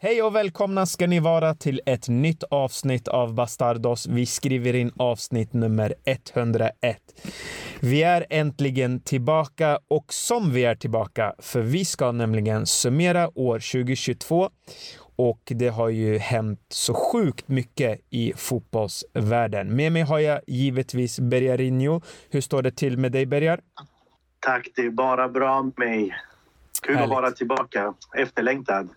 [0.00, 4.06] Hej och välkomna ska ni vara till ett nytt avsnitt av Bastardos.
[4.06, 6.72] Vi skriver in avsnitt nummer 101.
[7.80, 13.58] Vi är äntligen tillbaka och som vi är tillbaka, för vi ska nämligen summera år
[13.72, 14.50] 2022
[15.16, 19.76] och det har ju hänt så sjukt mycket i fotbollsvärlden.
[19.76, 22.00] Med mig har jag givetvis Bergarinho.
[22.30, 23.60] Hur står det till med dig Bergar?
[24.40, 26.14] Tack, det är bara bra med mig.
[26.82, 27.12] Kul Härligt.
[27.12, 27.94] att vara tillbaka.
[28.16, 28.88] Efterlängtad.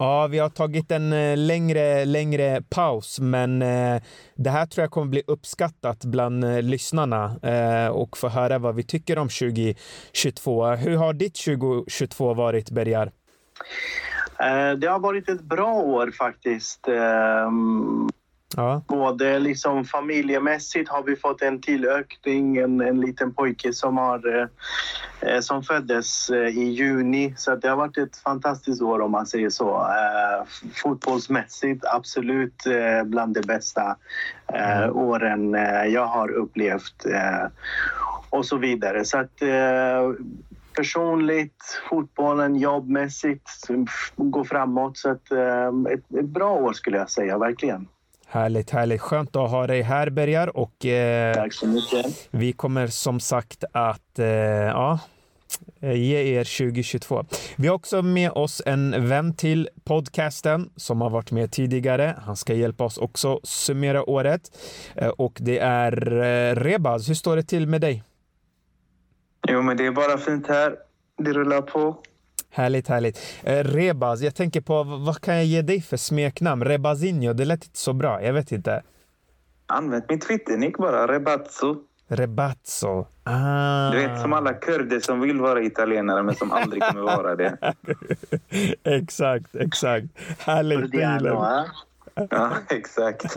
[0.00, 4.02] Ja, vi har tagit en eh, längre, längre paus, men eh,
[4.34, 7.36] det här tror jag kommer bli uppskattat bland eh, lyssnarna
[7.92, 10.66] och få höra vad vi tycker om 2022.
[10.66, 13.12] Hur har ditt 2022 varit, Bergar?
[14.76, 16.88] Det har varit ett bra år faktiskt.
[16.88, 18.08] Ehm,
[18.56, 18.82] Ja.
[18.88, 24.46] Både liksom familjemässigt har vi fått en tillökning, en, en liten pojke som, har, eh,
[25.20, 27.34] eh som föddes eh, i juni.
[27.36, 29.76] Så det har varit ett fantastiskt år om man säger så.
[29.76, 30.46] Eh,
[30.82, 33.96] fotbollsmässigt absolut eh, bland de bästa
[34.52, 34.96] eh, mm.
[34.96, 35.52] åren
[35.92, 37.06] jag har upplevt
[38.30, 39.04] och så vidare.
[39.04, 39.42] Så att
[40.76, 43.50] personligt, fotbollen, jobbmässigt,
[44.16, 44.98] gå framåt.
[44.98, 45.32] Så att,
[45.92, 47.88] ett, ett bra år skulle jag säga, verkligen.
[48.30, 49.00] Härligt, härligt.
[49.00, 50.56] Skönt att ha dig här, Bergar.
[50.56, 52.28] Och, eh, Tack så mycket.
[52.30, 54.98] Vi kommer som sagt att eh, ja,
[55.80, 57.24] ge er 2022.
[57.56, 62.16] Vi har också med oss en vän till podcasten som har varit med tidigare.
[62.26, 64.40] Han ska hjälpa oss också summera året.
[64.94, 67.08] Eh, och det är eh, Rebaz.
[67.08, 68.02] Hur står det till med dig?
[69.48, 70.76] Jo, men det är bara fint här.
[71.18, 71.96] Det rullar på.
[72.50, 73.18] Härligt, härligt.
[73.42, 76.64] Eh, Rebaz, jag tänker på vad kan jag ge dig för smeknamn?
[76.64, 78.22] Rebazinho, det lät inte så bra.
[78.22, 78.82] Jag vet inte.
[79.66, 81.76] Använd min Twitter-nick bara, Rebazzo.
[82.08, 83.06] Rebazzo.
[83.24, 83.90] Ah.
[83.90, 87.74] Du vet, som alla kurder som vill vara italienare men som aldrig kommer vara det.
[88.84, 90.06] exakt, exakt.
[90.38, 90.94] Härligt.
[92.30, 93.36] Ja, exakt.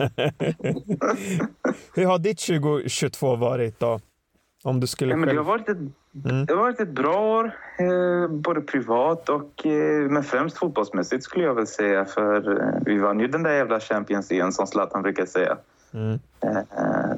[1.94, 4.00] Hur har ditt 2022 varit då?
[4.64, 5.78] Om du skulle ja, men det, har varit ett,
[6.24, 6.46] mm.
[6.46, 7.44] det har varit ett bra år,
[7.78, 12.04] eh, både privat och eh, men främst fotbollsmässigt skulle jag väl säga.
[12.04, 15.56] För eh, vi vann ju den där jävla Champions League som Zlatan brukar säga.
[15.94, 16.18] Mm.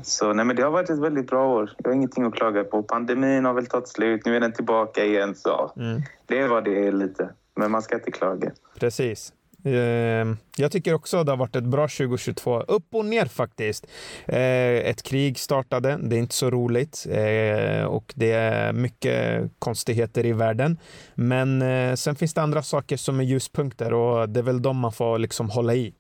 [0.03, 1.72] Så nej, men det har varit ett väldigt bra år.
[1.78, 2.82] Jag har ingenting att klaga på.
[2.82, 4.25] Pandemin har väl tagit slut.
[4.25, 5.34] Nu är den tillbaka igen.
[5.34, 6.03] Så mm.
[6.26, 7.28] det är vad det är lite.
[7.56, 8.50] Men man ska inte klaga.
[8.81, 9.32] Precis.
[9.65, 12.61] Ehm, jag tycker också att det har varit ett bra 2022.
[12.61, 13.87] Upp och ner faktiskt.
[14.27, 20.27] Eh, ett krig startade, det är inte så roligt eh, och det är mycket konstigheter
[20.27, 20.79] i världen.
[21.15, 24.77] Men eh, sen finns det andra saker som är ljuspunkter och det är väl de
[24.77, 25.95] man får liksom hålla i,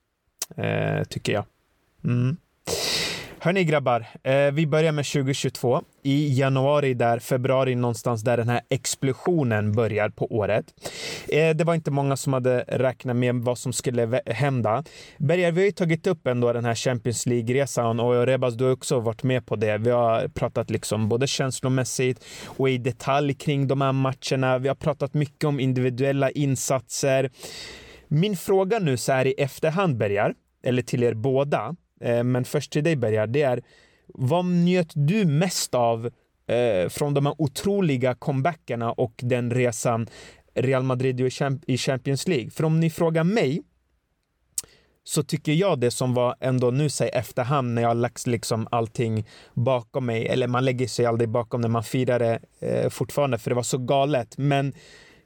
[1.08, 1.44] tycker jag.
[2.04, 2.36] Mm.
[3.44, 5.82] Hörni grabbar, eh, vi börjar med 2022.
[6.02, 10.64] I januari, där, februari någonstans, där den här explosionen börjar på året.
[11.28, 14.84] Eh, det var inte många som hade räknat med vad som skulle hända.
[15.18, 18.72] Berger, vi har ju tagit upp ändå den här Champions League-resan och Rebas, du har
[18.72, 19.78] också varit med på det.
[19.78, 24.58] Vi har pratat liksom både känslomässigt och i detalj kring de här matcherna.
[24.58, 27.30] Vi har pratat mycket om individuella insatser.
[28.08, 32.72] Min fråga nu så här i efterhand, Berger, eller till er båda, Eh, men först
[32.72, 33.62] till dig Bergar, det är
[34.06, 36.10] vad njöt du mest av
[36.46, 40.06] eh, från de här otroliga comebackerna och den resan
[40.54, 41.20] Real Madrid
[41.66, 42.50] i Champions League?
[42.50, 43.62] För om ni frågar mig
[45.04, 49.26] så tycker jag det som var ändå nu sig efterhand när jag lagt liksom allting
[49.54, 53.50] bakom mig, eller man lägger sig aldrig bakom när man firar det eh, fortfarande för
[53.50, 54.38] det var så galet.
[54.38, 54.72] Men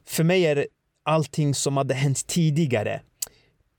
[0.05, 0.67] för mig är det
[1.03, 3.01] allting som hade hänt tidigare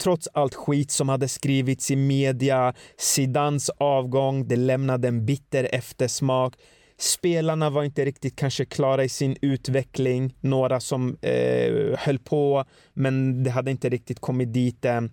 [0.00, 6.55] trots allt skit som hade skrivits i media, Zidans avgång, det lämnade en bitter eftersmak.
[6.99, 10.34] Spelarna var inte riktigt kanske klara i sin utveckling.
[10.41, 15.11] Några som eh, höll på, men det hade inte riktigt kommit dit än.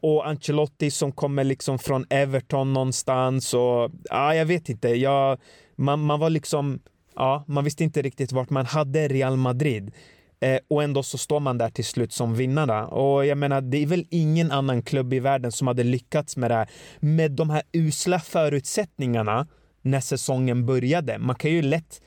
[0.00, 3.54] Och Ancelotti som kommer liksom från Everton någonstans.
[3.54, 4.88] Och, ah, jag vet inte.
[4.88, 5.38] Jag,
[5.76, 6.80] man, man var liksom...
[7.14, 9.90] Ja, man visste inte riktigt vart man hade Real Madrid.
[10.42, 12.84] Eh, och ändå så står man där till slut som vinnare.
[12.84, 16.50] Och jag menar, det är väl ingen annan klubb i världen som hade lyckats med
[16.50, 16.70] det här.
[17.00, 19.46] Med de här usla förutsättningarna
[19.82, 21.18] när säsongen började.
[21.18, 22.00] Man kan ju lätt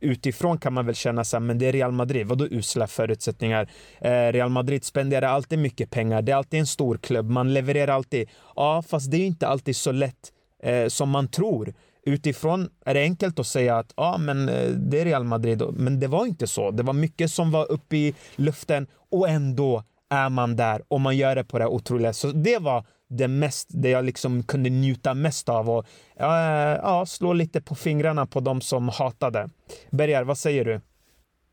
[0.00, 3.70] utifrån kan man väl känna så här, men det är Real Madrid, vadå usla förutsättningar?
[4.00, 7.94] Eh, Real Madrid spenderar alltid mycket pengar, det är alltid en stor klubb, man levererar
[7.94, 8.28] alltid.
[8.56, 10.32] Ja, fast det är ju inte alltid så lätt
[10.62, 11.74] eh, som man tror
[12.06, 16.00] utifrån är det enkelt att säga att ja, men eh, det är Real Madrid, men
[16.00, 16.70] det var inte så.
[16.70, 21.16] Det var mycket som var uppe i luften och ändå är man där och man
[21.16, 22.12] gör det på det otroliga.
[22.12, 27.04] Så det var det mest, det jag liksom kunde njuta mest av och ja, eh,
[27.04, 29.48] slå lite på fingrarna på de som hatade.
[29.90, 30.80] Bergar, vad säger du?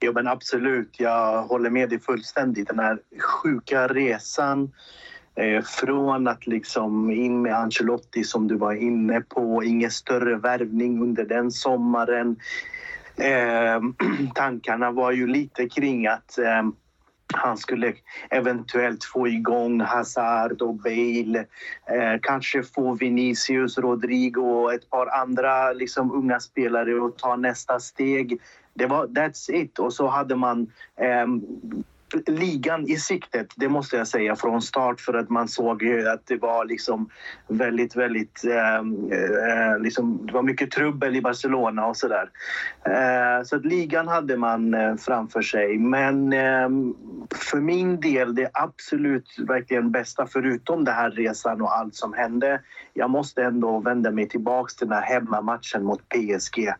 [0.02, 0.96] Jo, men absolut.
[1.00, 2.68] Jag håller med dig fullständigt.
[2.68, 4.72] Den här sjuka resan
[5.40, 11.02] Eh, från att liksom in med Ancelotti som du var inne på, ingen större värvning
[11.02, 12.36] under den sommaren.
[13.16, 13.82] Eh,
[14.36, 16.64] tankarna var ju lite kring att eh,
[17.34, 17.94] han skulle
[18.30, 21.46] eventuellt få igång Hazard och Bale.
[21.86, 27.80] Eh, kanske få Vinicius, Rodrigo och ett par andra liksom, unga spelare att ta nästa
[27.80, 28.42] steg.
[28.74, 29.80] Det var that's it.
[29.80, 31.28] Och så hade man eh,
[32.28, 36.36] ligan i siktet, det måste jag säga, från start för att man såg att det
[36.36, 37.10] var liksom
[37.48, 38.44] väldigt, väldigt...
[38.44, 42.30] Ehm, eh, liksom, det var mycket trubbel i Barcelona och sådär.
[42.86, 45.78] Eh, så att ligan hade man eh, framför sig.
[45.78, 46.70] Men eh,
[47.36, 52.62] för min del, det absolut verkligen bästa, förutom den här resan och allt som hände,
[52.94, 56.74] jag måste ändå vända mig tillbaks till den här hemmamatchen mot PSG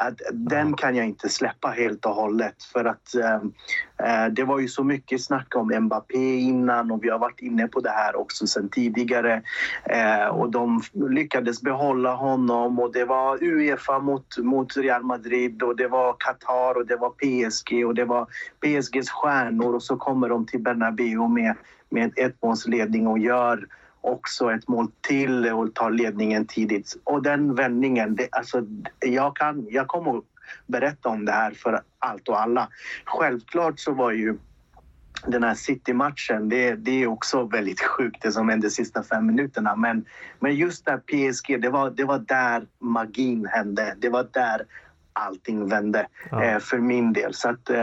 [0.00, 2.62] att den kan jag inte släppa helt och hållet.
[2.62, 7.18] För att eh, det var ju så mycket snack om Mbappé innan och vi har
[7.18, 9.42] varit inne på det här också sen tidigare.
[9.84, 15.76] Eh, och de lyckades behålla honom och det var Uefa mot, mot Real Madrid och
[15.76, 18.26] det var Qatar och det var PSG och det var
[18.60, 21.54] PSGs stjärnor och så kommer de till Bernabéu med,
[21.90, 23.66] med ett målsledning och gör
[24.00, 26.96] också ett mål till och tar ledningen tidigt.
[27.04, 28.62] Och den vändningen, det, alltså,
[29.00, 30.24] jag, kan, jag kommer att
[30.66, 32.68] berätta om det här för allt och alla.
[33.04, 34.36] Självklart så var ju
[35.26, 39.26] den här City-matchen, det, det är också väldigt sjukt det som hände de sista fem
[39.26, 39.76] minuterna.
[39.76, 40.04] Men,
[40.40, 43.94] men just där PSG, det var, det var där magin hände.
[43.98, 44.62] Det var där
[45.12, 46.44] allting vände ja.
[46.44, 47.34] eh, för min del.
[47.34, 47.78] Så att, eh,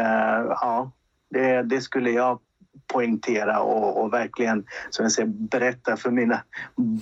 [0.49, 0.91] ja,
[1.29, 2.39] det, det skulle jag
[2.87, 6.43] poängtera och, och verkligen som jag säger, berätta för mina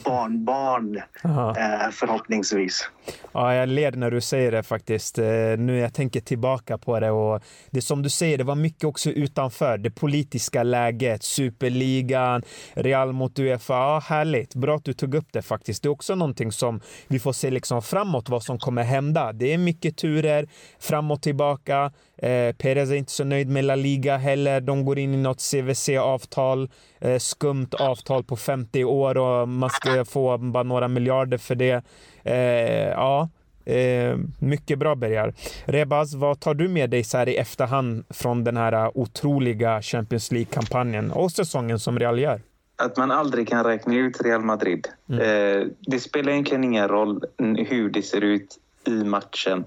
[0.06, 2.90] barnbarn eh, förhoppningsvis.
[3.32, 5.20] Ja, jag ler när du säger det faktiskt.
[5.20, 5.26] Eh,
[5.58, 9.10] nu jag tänker tillbaka på det och det som du säger, det var mycket också
[9.10, 12.44] utanför det politiska läget, superligan,
[12.74, 13.74] Real mot Uefa.
[13.74, 15.84] Ja, härligt, bra att du tog upp det faktiskt.
[15.84, 19.34] Det är också någonting som vi får se liksom framåt vad som kommer hända.
[19.34, 20.48] Det är mycket turer
[20.80, 21.92] fram och tillbaka.
[22.24, 24.62] Eh, Perez är inte så nöjd med La Liga heller.
[24.62, 30.06] De går in i något CVC-avtal, eh, skumt avtal på 50 år och man ska
[30.06, 31.84] få bara några miljarder för det.
[32.24, 33.30] Eh, ja,
[33.66, 35.34] eh, mycket bra Bergar.
[35.66, 40.32] Rebaz, vad tar du med dig så här i efterhand från den här otroliga Champions
[40.32, 42.42] League-kampanjen och säsongen som Real gör?
[42.76, 44.88] Att man aldrig kan räkna ut Real Madrid.
[45.10, 45.22] Mm.
[45.22, 47.24] Eh, det spelar egentligen ingen roll
[47.68, 49.66] hur det ser ut i matchen.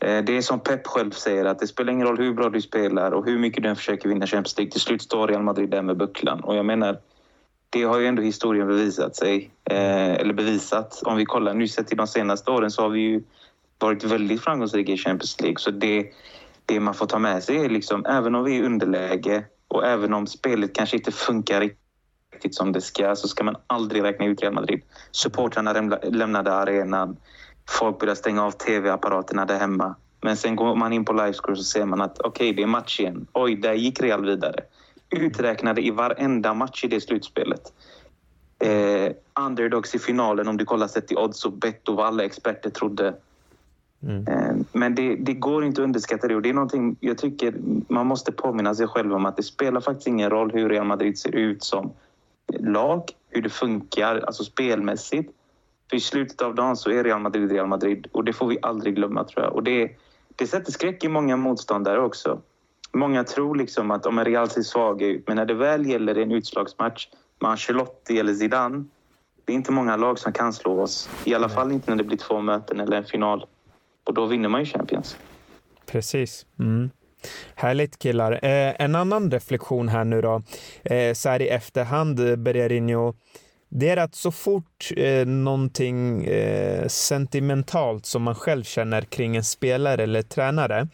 [0.00, 2.62] Eh, det är som Pep själv säger, att det spelar ingen roll hur bra du
[2.62, 4.70] spelar och hur mycket du än försöker vinna Champions League.
[4.70, 6.40] Till slut står Real Madrid där med bucklan.
[6.40, 6.98] Och jag menar,
[7.70, 9.50] det har ju ändå historien bevisat sig.
[9.64, 11.02] Eh, eller bevisat.
[11.04, 13.22] Om vi kollar nu sett till de senaste åren så har vi ju
[13.78, 15.58] varit väldigt framgångsrika i Champions League.
[15.58, 16.06] Så det,
[16.66, 19.86] det man får ta med sig är liksom, även om vi är i underläge och
[19.86, 24.26] även om spelet kanske inte funkar riktigt som det ska så ska man aldrig räkna
[24.26, 24.82] ut Real Madrid.
[25.10, 25.72] Supportrarna
[26.02, 27.16] lämnade arenan.
[27.68, 29.94] Folk började stänga av tv-apparaterna där hemma.
[30.20, 32.66] Men sen går man in på livescore så ser man att okej, okay, det är
[32.66, 33.26] match igen.
[33.32, 34.64] Oj, där gick Real vidare
[35.10, 37.72] uträknade i varenda match i det slutspelet.
[38.58, 39.12] Eh,
[39.46, 42.70] underdogs i finalen, om du kollar sett till odds och bett och vad alla experter
[42.70, 43.14] trodde.
[44.02, 44.26] Mm.
[44.28, 47.54] Eh, men det, det, går inte att underskatta det och det är någonting jag tycker
[47.88, 51.18] man måste påminna sig själv om att det spelar faktiskt ingen roll hur Real Madrid
[51.18, 51.92] ser ut som
[52.58, 55.32] lag, hur det funkar, alltså spelmässigt.
[55.90, 58.58] För i slutet av dagen så är Real Madrid Real Madrid och det får vi
[58.62, 59.54] aldrig glömma tror jag.
[59.54, 59.90] Och det,
[60.36, 62.40] det sätter skräck i många motståndare också.
[62.92, 66.32] Många tror liksom att om Real ser svaga ut, men när det väl gäller en
[66.32, 67.08] utslagsmatch
[67.40, 68.84] med Ancelotti eller Zidane,
[69.44, 71.10] det är inte många lag som kan slå oss.
[71.24, 73.46] I alla fall inte när det blir två möten eller en final.
[74.06, 75.16] Och då vinner man ju Champions.
[75.86, 76.46] Precis.
[76.58, 76.90] Mm.
[77.54, 78.32] Härligt killar.
[78.32, 80.42] Eh, en annan reflektion här nu då,
[80.82, 83.14] eh, så här i efterhand, Bererinho.
[83.72, 89.44] Det är att så fort eh, någonting eh, sentimentalt som man själv känner kring en
[89.44, 90.88] spelare eller tränare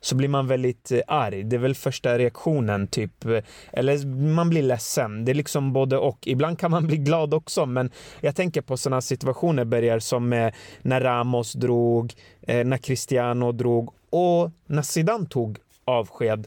[0.00, 1.42] så blir man väldigt eh, arg.
[1.42, 3.24] Det är väl första reaktionen, typ.
[3.24, 5.24] Eh, eller man blir ledsen.
[5.24, 6.26] Det är liksom både och.
[6.26, 10.50] Ibland kan man bli glad också, men jag tänker på sådana situationer, Berger, som
[10.82, 16.46] när Ramos drog, eh, när Cristiano drog och när Zidane tog avsked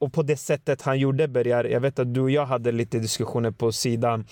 [0.00, 1.64] och på det sättet han gjorde, Börjar...
[1.64, 4.24] jag vet att du och jag hade lite diskussioner på sidan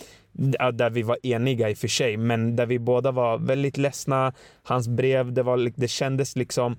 [0.60, 3.76] äh, där vi var eniga i och för sig, men där vi båda var väldigt
[3.76, 4.32] ledsna.
[4.62, 6.76] Hans brev, det, var, det kändes liksom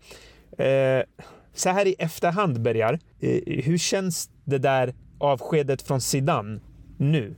[0.60, 1.04] Eh,
[1.54, 6.62] så här i efterhand, Bergar, eh, hur känns det där avskedet från Sidan
[6.98, 7.36] nu?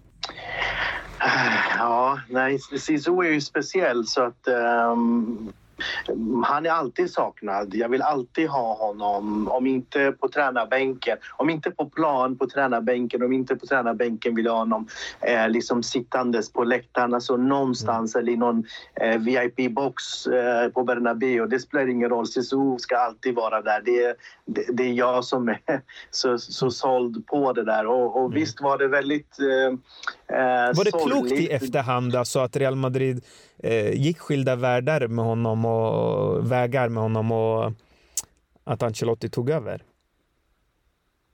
[1.78, 4.48] Ja, nej, Sisu är ju speciell så att
[4.92, 5.54] um,
[6.46, 7.74] han är alltid saknad.
[7.76, 9.48] Jag vill alltid ha honom.
[9.48, 14.46] Om inte på tränarbänken, om inte på plan på tränarbänken, om inte på tränarbänken vill
[14.46, 14.88] jag ha honom
[15.22, 18.24] eh, liksom sittandes på läktaren, alltså någonstans mm.
[18.24, 18.64] eller i någon
[19.02, 21.48] eh, VIP-box eh, på Bernabéu.
[21.48, 22.28] Det spelar ingen roll.
[22.28, 23.82] Sisu ska alltid vara där.
[23.86, 25.60] Det, det, det, är jag som är
[26.12, 27.88] så, så såld på det där.
[27.88, 28.36] Och, och mm.
[28.36, 29.78] visst var det väldigt eh,
[30.32, 33.24] Eh, var det klokt i efterhand alltså att Real Madrid
[33.64, 37.72] eh, gick skilda världar med honom och vägar med honom och
[38.64, 39.84] att Ancelotti tog över?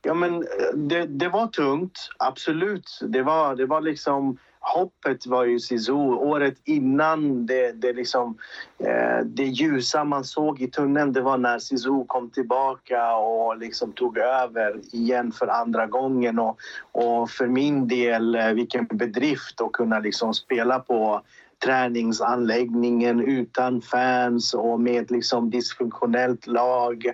[0.01, 2.99] Ja, men eh, det, det var tungt, absolut.
[3.01, 5.93] Det var, det var liksom hoppet var ju Sisu.
[5.93, 8.37] Året innan det, det, liksom,
[8.79, 13.91] eh, det ljusa man såg i tunneln det var när Sisu kom tillbaka och liksom
[13.91, 16.39] tog över igen för andra gången.
[16.39, 16.57] Och,
[16.91, 21.21] och för min del, eh, vilken bedrift att kunna liksom spela på
[21.65, 27.05] träningsanläggningen utan fans och med liksom dysfunktionellt lag.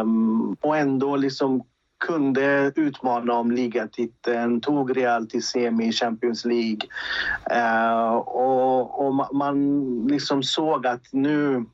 [0.00, 1.62] Um, och ändå liksom
[2.06, 6.88] kunde utmana om ligatiteln, tog Real till semi i Champions League.
[7.52, 11.64] Uh, och, och man liksom såg att nu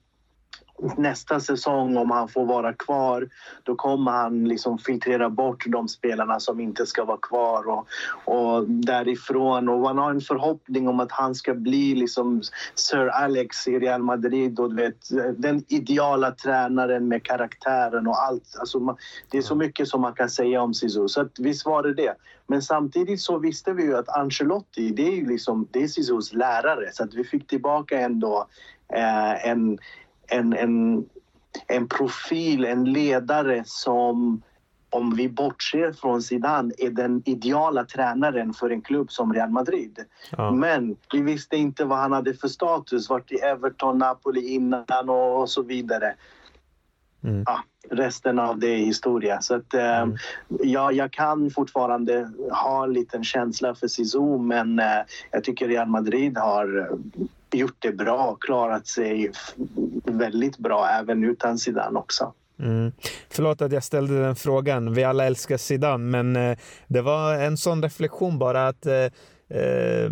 [0.96, 3.28] nästa säsong, om han får vara kvar,
[3.62, 7.87] då kommer han liksom filtrera bort de spelarna som inte ska vara kvar och,
[8.25, 9.68] och därifrån.
[9.68, 12.42] Och man har en förhoppning om att han ska bli liksom
[12.75, 18.56] Sir Alex i Real Madrid och vet, den ideala tränaren med karaktären och allt.
[18.60, 18.96] Alltså man,
[19.30, 21.94] det är så mycket som man kan säga om Zizou, så att, visst var det
[21.94, 22.14] det.
[22.46, 26.32] Men samtidigt så visste vi ju att Ancelotti, det är ju liksom, det är Zizous
[26.32, 28.46] lärare så att vi fick tillbaka ändå
[28.92, 29.78] eh, en
[30.30, 31.04] en, en,
[31.66, 34.42] en profil, en ledare som
[34.90, 39.99] om vi bortser från Zidane, är den ideala tränaren för en klubb som Real Madrid.
[40.30, 40.50] Ja.
[40.50, 45.50] Men vi visste inte vad han hade för status, vart i Everton, Napoli innan och,
[45.50, 46.14] så vidare.
[47.25, 47.42] Mm.
[47.46, 49.40] Ja, resten av det är historia.
[49.40, 50.16] Så att, eh, mm.
[50.49, 55.88] ja, jag kan fortfarande ha en liten känsla för Zizou men eh, jag tycker Real
[55.88, 56.99] Madrid har
[57.54, 59.33] gjort det bra, klarat sig
[60.04, 62.33] väldigt bra även utan Zidane också.
[62.59, 62.92] Mm.
[63.28, 64.95] Förlåt att jag ställde den frågan.
[64.95, 68.95] Vi alla älskar Zidane, men eh, det var en sån reflektion bara att eh,
[69.49, 70.11] eh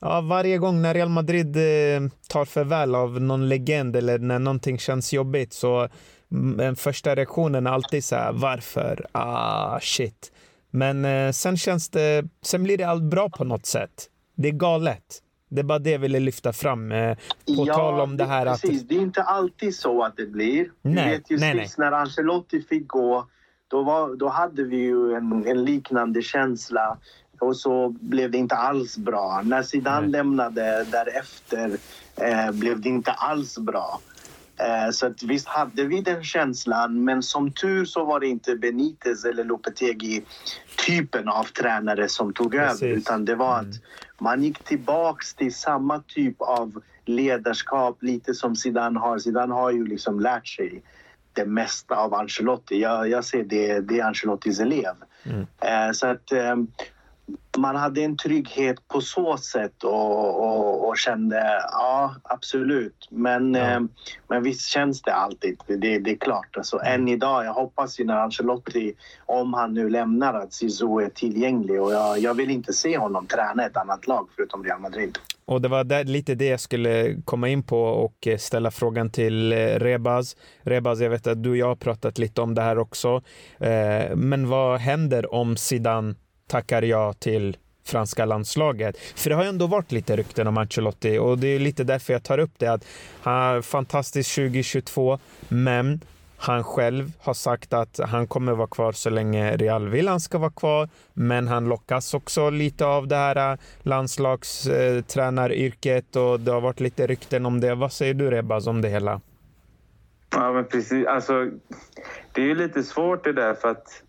[0.00, 4.78] ja, varje gång när Real Madrid eh, tar farväl av någon legend eller när någonting
[4.78, 5.88] känns jobbigt så
[6.32, 9.06] mm, den första reaktionen är alltid så här, varför?
[9.12, 10.32] Ah, shit.
[10.70, 14.08] Men eh, sen känns det, sen blir det allt bra på något sätt.
[14.36, 15.22] Det är galet.
[15.48, 16.92] Det är bara det jag ville lyfta fram.
[16.92, 18.82] Eh, på ja, tal om det, det här precis.
[18.82, 18.88] att...
[18.88, 20.70] Det är inte alltid så att det blir.
[20.82, 21.90] Nej, vet ju nej, sist nej.
[21.90, 23.26] när Ancelotti fick gå,
[23.68, 26.98] då, var, då hade vi ju en, en, liknande känsla.
[27.40, 29.42] Och så blev det inte alls bra.
[29.44, 31.78] När Zidane lämnade därefter
[32.16, 34.00] eh, blev det inte alls bra.
[34.58, 38.56] Eh, så att visst hade vi den känslan, men som tur så var det inte
[38.56, 40.24] Benitez eller Lopetegi
[40.86, 42.82] typen av tränare som tog Precis.
[42.82, 43.70] över utan det var mm.
[43.70, 43.76] att
[44.20, 49.18] man gick tillbaks till samma typ av ledarskap, lite som Zidane har.
[49.18, 50.82] Zidane har ju liksom lärt sig
[51.32, 52.80] det mesta av Ancelotti.
[52.80, 54.94] Jag, jag ser det, det är Ancelottis elev.
[55.22, 55.46] Mm.
[55.60, 56.56] Eh, så att eh,
[57.58, 63.08] man hade en trygghet på så sätt och, och, och kände ja, absolut.
[63.10, 63.60] Men, ja.
[63.60, 63.80] eh,
[64.28, 65.58] men visst känns det alltid.
[65.66, 66.56] Det, det är klart.
[66.56, 67.00] Alltså, mm.
[67.00, 68.94] Än idag, jag hoppas ju när Ancelotti,
[69.26, 71.82] om han nu lämnar, att Zizou är tillgänglig.
[71.82, 75.18] Och jag, jag vill inte se honom träna ett annat lag förutom Real Madrid.
[75.44, 79.10] Och det var där, lite det jag skulle komma in på och eh, ställa frågan
[79.10, 80.36] till eh, Rebaz.
[80.62, 83.22] Rebaz, jag vet att du och jag har pratat lite om det här också.
[83.58, 86.14] Eh, men vad händer om Zidane
[86.48, 88.98] tackar ja till franska landslaget.
[88.98, 92.12] För det har ju ändå varit lite rykten om Ancelotti och det är lite därför
[92.12, 92.66] jag tar upp det.
[92.66, 92.84] att
[93.22, 96.00] Han är fantastisk 2022, men
[96.40, 100.38] han själv har sagt att han kommer vara kvar så länge Real vill han ska
[100.38, 100.88] vara kvar.
[101.12, 107.06] Men han lockas också lite av det här äh, landslagstränaryrket och det har varit lite
[107.06, 107.74] rykten om det.
[107.74, 109.20] Vad säger du Rebaz om det hela?
[110.30, 111.06] Ja, men precis.
[111.06, 111.50] Alltså,
[112.32, 114.02] det är ju lite svårt det där för att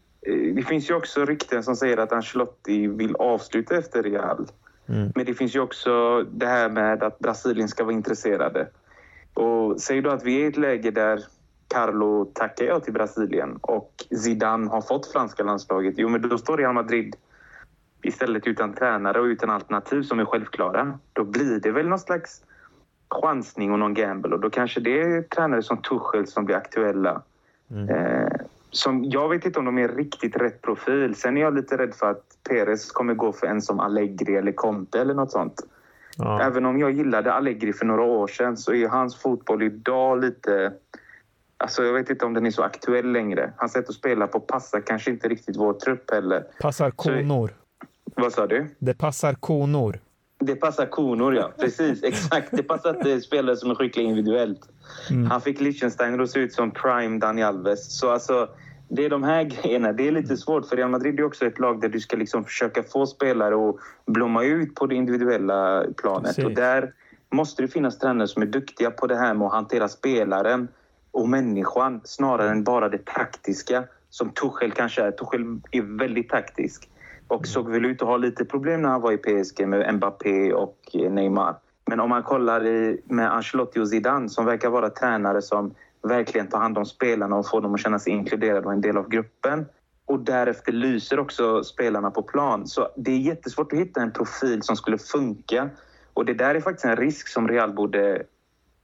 [0.55, 4.47] det finns ju också rykten som säger att Ancelotti vill avsluta efter Real.
[4.87, 5.11] Mm.
[5.15, 8.67] Men det finns ju också det här med att Brasilien ska vara intresserade.
[9.33, 11.23] Och säg då att vi är i ett läge där
[11.67, 15.93] Carlo tackar ja till Brasilien och Zidane har fått franska landslaget.
[15.97, 17.15] Jo, men då står Real Madrid
[18.01, 20.99] istället utan tränare och utan alternativ som är självklara.
[21.13, 22.43] Då blir det väl någon slags
[23.09, 27.21] chansning och någon gamble och då kanske det är tränare som Tuchel som blir aktuella.
[27.71, 27.89] Mm.
[27.89, 28.39] Eh,
[28.71, 31.15] som, jag vet inte om de är riktigt rätt profil.
[31.15, 34.51] Sen är jag lite rädd för att Perez kommer gå för en som Allegri eller
[34.51, 35.61] Conte eller något sånt.
[36.17, 36.41] Ja.
[36.41, 40.73] Även om jag gillade Allegri för några år sedan så är hans fotboll idag lite...
[41.57, 43.53] Alltså jag vet inte om den är så aktuell längre.
[43.57, 46.43] Hans sätt att spela på passar kanske inte riktigt vår trupp heller.
[46.61, 47.47] Passar konor.
[47.47, 48.67] Så, vad sa du?
[48.79, 49.99] Det passar konor.
[50.39, 51.51] Det passar konor, ja.
[51.59, 52.47] Precis, exakt.
[52.51, 54.69] Det passar inte spelare som är skickliga individuellt.
[55.09, 55.25] Mm.
[55.25, 57.99] Han fick Liechtenstein att se ut som prime Dani Alves.
[57.99, 58.49] Så alltså,
[58.87, 59.93] det är de här grejerna.
[59.93, 62.45] Det är lite svårt, för Real Madrid är också ett lag där du ska liksom
[62.45, 66.25] försöka få spelare att blomma ut på det individuella planet.
[66.25, 66.45] Precis.
[66.45, 66.93] Och där
[67.31, 70.67] måste det finnas tränare som är duktiga på det här med att hantera spelaren
[71.11, 75.11] och människan snarare än bara det taktiska som Tuchel kanske är.
[75.11, 75.41] Tuchel
[75.71, 76.89] är väldigt taktisk
[77.29, 80.53] och såg väl ut att ha lite problem när han var i PSG med Mbappé
[80.53, 81.55] och Neymar.
[81.85, 86.47] Men om man kollar i, med Ancelotti och Zidane som verkar vara tränare som verkligen
[86.47, 89.09] tar hand om spelarna och får dem att känna sig inkluderade och en del av
[89.09, 89.65] gruppen.
[90.05, 92.67] Och därefter lyser också spelarna på plan.
[92.67, 95.69] Så det är jättesvårt att hitta en profil som skulle funka.
[96.13, 98.23] Och det där är faktiskt en risk som Real borde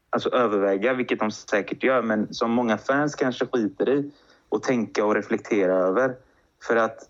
[0.09, 4.11] alltså, överväga, vilket de säkert gör, men som många fans kanske skiter i
[4.49, 6.15] och tänka och reflektera över.
[6.67, 7.09] För att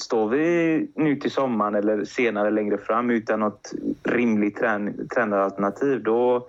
[0.00, 3.72] står vi nu till sommaren eller senare längre fram utan något
[4.02, 6.48] rimligt trän tränaralternativ, då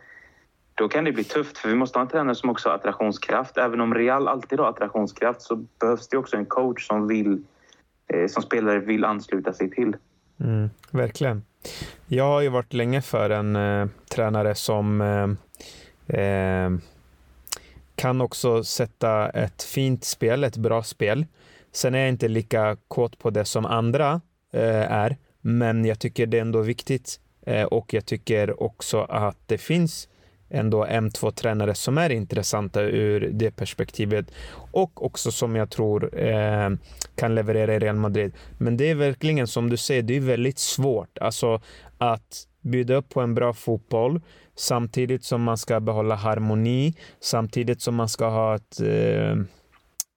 [0.75, 3.57] då kan det bli tufft för vi måste ha en tränare som också har attraktionskraft.
[3.57, 7.43] Även om Real alltid har attraktionskraft så behövs det också en coach som, vill,
[8.07, 9.95] eh, som spelare vill ansluta sig till.
[10.39, 11.43] Mm, verkligen.
[12.07, 16.71] Jag har ju varit länge för en eh, tränare som eh, eh,
[17.95, 21.25] kan också sätta ett fint spel, ett bra spel.
[21.73, 24.21] Sen är jag inte lika kåt på det som andra
[24.53, 29.37] eh, är, men jag tycker det är ändå viktigt eh, och jag tycker också att
[29.45, 30.07] det finns
[30.49, 34.31] ändå M2-tränare som är intressanta ur det perspektivet
[34.71, 36.69] och också som jag tror eh,
[37.15, 38.33] kan leverera i Real Madrid.
[38.57, 41.61] Men det är verkligen som du säger, det är väldigt svårt alltså
[41.97, 44.21] att bjuda upp på en bra fotboll
[44.55, 49.35] samtidigt som man ska behålla harmoni, samtidigt som man ska ha ett, eh,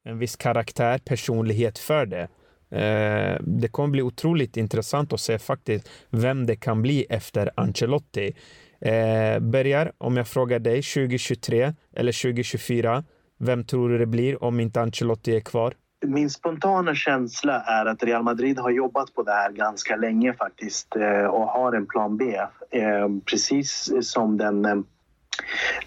[0.06, 2.28] en viss karaktär, personlighet för det.
[2.70, 8.36] Eh, det kommer bli otroligt intressant att se faktiskt vem det kan bli efter Ancelotti.
[8.80, 13.04] Eh, börjar, om jag frågar dig, 2023 eller 2024,
[13.38, 15.74] vem tror du det blir om inte Ancelotti är kvar?
[16.06, 20.96] Min spontana känsla är att Real Madrid har jobbat på det här ganska länge faktiskt
[20.96, 22.36] eh, och har en plan B.
[22.70, 24.76] Eh, precis som den eh,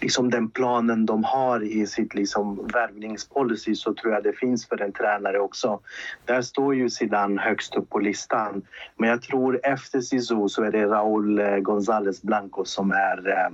[0.00, 4.82] liksom den planen de har i sitt liksom värvningspolicy så tror jag det finns för
[4.82, 5.80] en tränare också.
[6.24, 8.62] Där står ju Zidane högst upp på listan.
[8.96, 13.50] Men jag tror efter Zizou så är det Raúl eh, González Blanco som är eh,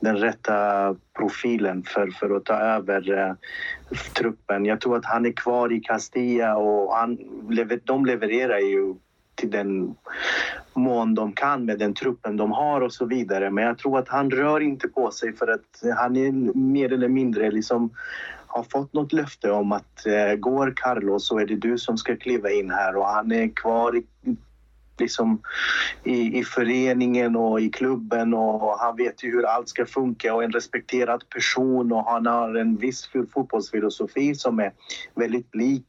[0.00, 3.34] den rätta profilen för, för att ta över eh,
[4.12, 4.64] truppen.
[4.64, 7.18] Jag tror att han är kvar i Castilla och han,
[7.84, 8.94] de levererar ju
[9.34, 9.94] till den
[10.74, 13.50] mån de kan med den truppen de har och så vidare.
[13.50, 17.08] Men jag tror att han rör inte på sig för att han är mer eller
[17.08, 17.90] mindre liksom
[18.46, 22.16] har fått något löfte om att eh, går Carlos så är det du som ska
[22.16, 24.04] kliva in här och han är kvar i
[24.98, 25.42] liksom
[26.04, 30.44] i, i föreningen och i klubben och han vet ju hur allt ska funka och
[30.44, 34.72] en respekterad person och han har en viss fotbollsfilosofi som är
[35.14, 35.84] väldigt lik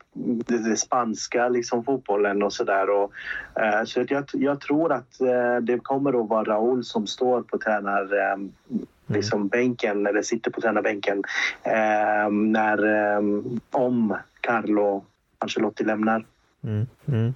[0.47, 2.89] den spanska liksom, fotbollen och sådär.
[2.89, 7.57] Uh, så jag, jag tror att uh, det kommer att vara Raúl som står på
[7.57, 8.51] tränar um,
[9.07, 11.23] liksom bänken eller sitter på tränarbänken
[12.27, 12.85] um, när,
[13.17, 15.05] um, om Carlo
[15.39, 16.25] Ancelotti lämnar.
[16.63, 16.87] Mm.
[17.07, 17.33] Mm.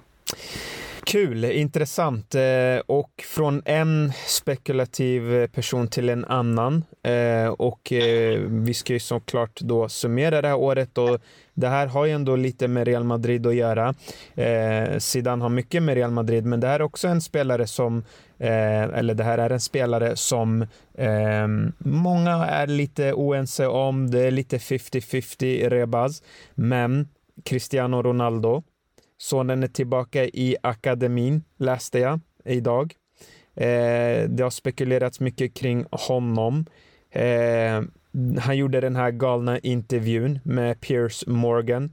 [1.04, 2.34] Kul, intressant.
[2.34, 6.84] Eh, och från en spekulativ person till en annan.
[7.02, 11.20] Eh, och eh, vi ska ju såklart då summera det här året och
[11.54, 13.94] det här har ju ändå lite med Real Madrid att göra.
[14.98, 18.04] Zidane har mycket med Real Madrid, men det här är också en spelare som
[18.38, 20.66] eller det här är en spelare som
[20.98, 24.10] ehm, många är lite oense om.
[24.10, 26.22] Det är lite 50-50 Rebaz,
[26.54, 27.08] men
[27.44, 28.62] Cristiano Ronaldo
[29.20, 32.94] Sonen är tillbaka i akademin, läste jag idag.
[33.54, 36.66] Eh, det har spekulerats mycket kring honom.
[37.10, 37.82] Eh,
[38.40, 41.92] han gjorde den här galna intervjun med Piers Morgan.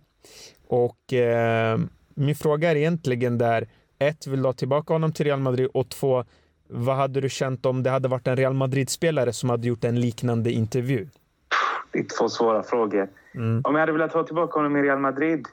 [0.68, 1.80] Och eh,
[2.16, 3.68] min fråga är egentligen där,
[4.00, 5.68] ett, vill du ha tillbaka honom till Real Madrid?
[5.74, 6.24] Och två,
[6.68, 10.00] vad hade du känt om det hade varit en Real Madrid-spelare som hade gjort en
[10.00, 11.08] liknande intervju?
[11.92, 13.10] Det är två svåra frågor.
[13.36, 13.62] Mm.
[13.64, 15.48] Om jag hade velat ha tillbaka honom i Real Madrid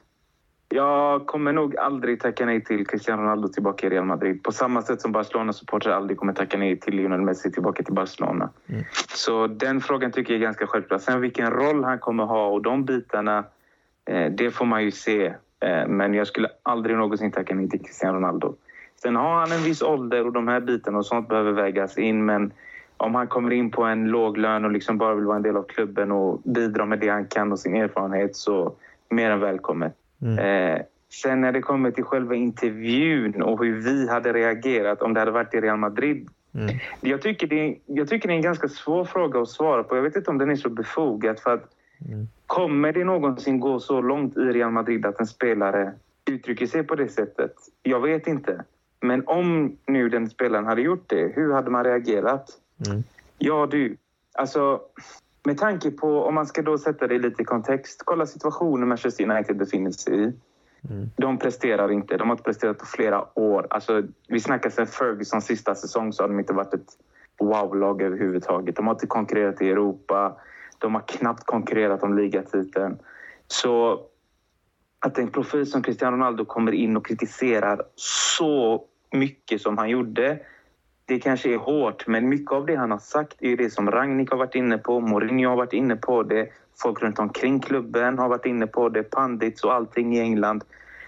[0.75, 4.43] jag kommer nog aldrig tacka nej till Cristiano Ronaldo tillbaka i Real Madrid.
[4.43, 8.49] På samma sätt som Barcelona-supportrar aldrig kommer tacka nej till Lionel Messi tillbaka till Barcelona.
[8.67, 8.83] Mm.
[9.13, 10.97] Så den frågan tycker jag är ganska självklar.
[10.97, 13.43] Sen vilken roll han kommer ha och de bitarna,
[14.05, 15.25] eh, det får man ju se.
[15.59, 18.55] Eh, men jag skulle aldrig någonsin tacka nej till Cristiano Ronaldo.
[19.01, 22.25] Sen har han en viss ålder och de här bitarna och sånt behöver vägas in.
[22.25, 22.51] Men
[22.97, 25.57] om han kommer in på en låg lön och liksom bara vill vara en del
[25.57, 28.73] av klubben och bidra med det han kan och sin erfarenhet så
[29.09, 29.95] mer än välkommet.
[30.21, 30.39] Mm.
[30.39, 35.19] Eh, sen när det kommer till själva intervjun och hur vi hade reagerat om det
[35.19, 36.27] hade varit i Real Madrid.
[36.53, 36.75] Mm.
[37.01, 39.95] Jag, tycker det är, jag tycker det är en ganska svår fråga att svara på.
[39.95, 41.39] Jag vet inte om den är så befogad.
[41.39, 41.63] För att
[42.07, 42.27] mm.
[42.47, 45.93] Kommer det någonsin gå så långt i Real Madrid att en spelare
[46.25, 47.53] uttrycker sig på det sättet?
[47.83, 48.63] Jag vet inte.
[49.01, 52.49] Men om nu den spelaren hade gjort det, hur hade man reagerat?
[52.87, 53.03] Mm.
[53.37, 53.97] Ja, du.
[54.33, 54.81] Alltså,
[55.45, 59.29] med tanke på, om man ska då sätta det lite i kontext, kolla situationen Manchester
[59.29, 60.33] United befinner sig i.
[60.89, 61.09] Mm.
[61.15, 62.17] De presterar inte.
[62.17, 63.67] De har inte presterat på flera år.
[63.69, 66.97] Alltså, vi snackar sen Fergusons sista säsong så har de inte varit ett
[67.39, 68.75] wow-lag överhuvudtaget.
[68.75, 70.35] De har inte konkurrerat i Europa.
[70.77, 72.97] De har knappt konkurrerat om ligatiteln.
[73.47, 74.01] Så
[74.99, 80.39] att en profil som Cristiano Ronaldo kommer in och kritiserar så mycket som han gjorde
[81.05, 84.31] det kanske är hårt, men mycket av det han har sagt är det som Rangnick
[84.31, 86.49] har varit inne på, Mourinho har varit inne på det,
[86.81, 90.63] folk runt omkring klubben har varit inne på det, pandits och allting i England.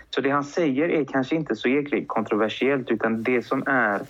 [0.10, 4.01] Så det han säger är kanske inte så jäkligt kontroversiellt utan det som är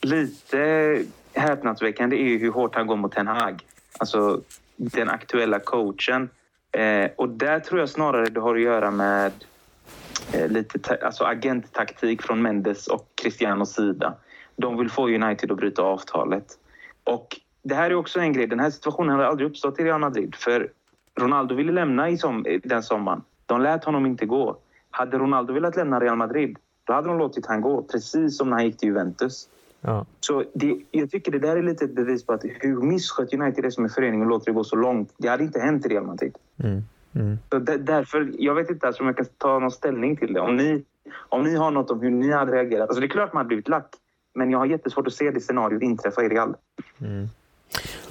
[0.00, 1.02] lite
[1.34, 3.62] häpnadsväckande är hur hårt han går mot Ten Hag.
[3.98, 4.40] Alltså
[4.76, 6.28] den aktuella coachen.
[6.72, 9.32] Eh, och där tror jag snarare det har att göra med
[10.32, 14.14] eh, lite alltså agenttaktik från Mendes och Cristianos sida.
[14.62, 16.44] De vill få United att bryta avtalet.
[17.04, 18.46] Och det här är också en grej.
[18.46, 20.34] Den här situationen hade aldrig uppstått i Real Madrid.
[20.34, 20.70] För
[21.20, 23.22] Ronaldo ville lämna i som, den sommaren.
[23.46, 24.56] De lät honom inte gå.
[24.90, 27.82] Hade Ronaldo velat lämna Real Madrid, då hade de låtit han gå.
[27.82, 29.48] Precis som när han gick till Juventus.
[29.80, 30.06] Ja.
[30.20, 33.64] Så det, jag tycker det där är lite ett bevis på att hur misskött United
[33.64, 35.14] är som en förening och låter det gå så långt.
[35.16, 36.36] Det hade inte hänt i Real Madrid.
[36.64, 36.82] Mm.
[37.14, 37.38] Mm.
[37.50, 40.40] Så därför, jag vet inte alltså om jag kan ta någon ställning till det.
[40.40, 40.84] Om ni,
[41.28, 42.88] om ni har något om hur ni hade reagerat.
[42.88, 43.94] Alltså det är klart man hade blivit lack.
[44.34, 46.54] Men jag har jättesvårt att se det scenariot inträffa i Real.
[47.00, 47.28] Mm.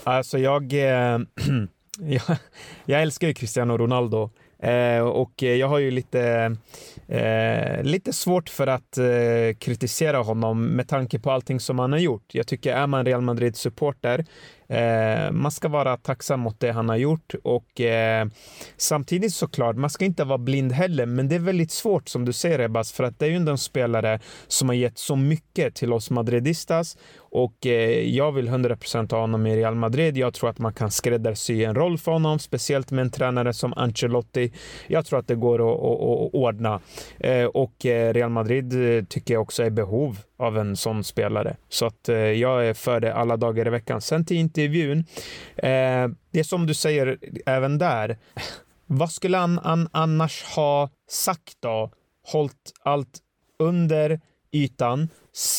[0.03, 1.19] Alltså jag, eh,
[1.99, 2.37] jag,
[2.85, 4.29] jag älskar ju Cristiano Ronaldo.
[4.61, 6.55] Eh, och jag har ju lite,
[7.07, 11.99] eh, lite svårt för att eh, kritisera honom med tanke på allting som han har
[11.99, 12.35] gjort.
[12.35, 14.25] Jag tycker är man Real Madrid-supporter
[14.71, 18.27] Eh, man ska vara tacksam mot det han har gjort och eh,
[18.77, 22.33] samtidigt såklart, man ska inte vara blind heller, men det är väldigt svårt som du
[22.33, 25.93] säger Ebbas, för att det är ju en spelare som har gett så mycket till
[25.93, 26.97] oss madridistas
[27.31, 30.17] och eh, jag vill 100% ha honom i Real Madrid.
[30.17, 33.73] Jag tror att man kan skräddarsy en roll för honom, speciellt med en tränare som
[33.73, 34.53] Ancelotti.
[34.87, 36.81] Jag tror att det går att, att, att ordna
[37.19, 41.57] eh, och eh, Real Madrid eh, tycker jag också är behov av en sån spelare.
[41.69, 44.01] Så att eh, jag är för det alla dagar i veckan.
[44.01, 44.99] Sen till intervjun.
[45.55, 48.17] Eh, det är som du säger även där.
[48.85, 51.91] Vad skulle han han annars ha sagt då?
[52.23, 53.19] Hållt allt
[53.59, 54.19] under
[54.51, 55.09] ytan,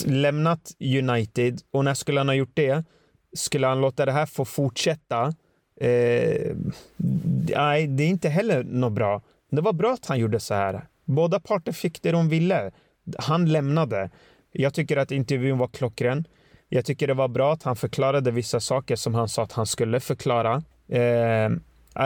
[0.07, 2.85] lämnat United och när skulle han ha gjort det?
[3.33, 5.35] Skulle han låta det här få fortsätta?
[5.81, 6.57] Eh,
[7.57, 9.23] nej, det är inte heller något bra.
[9.51, 10.87] Det var bra att han gjorde så här.
[11.05, 12.71] Båda parter fick det de ville.
[13.19, 14.11] Han lämnade.
[14.53, 16.25] Jag tycker att intervjun var klockren.
[16.69, 19.67] Jag tycker det var bra att han förklarade vissa saker som han sa att han
[19.67, 20.63] skulle förklara.
[20.89, 21.51] Eh,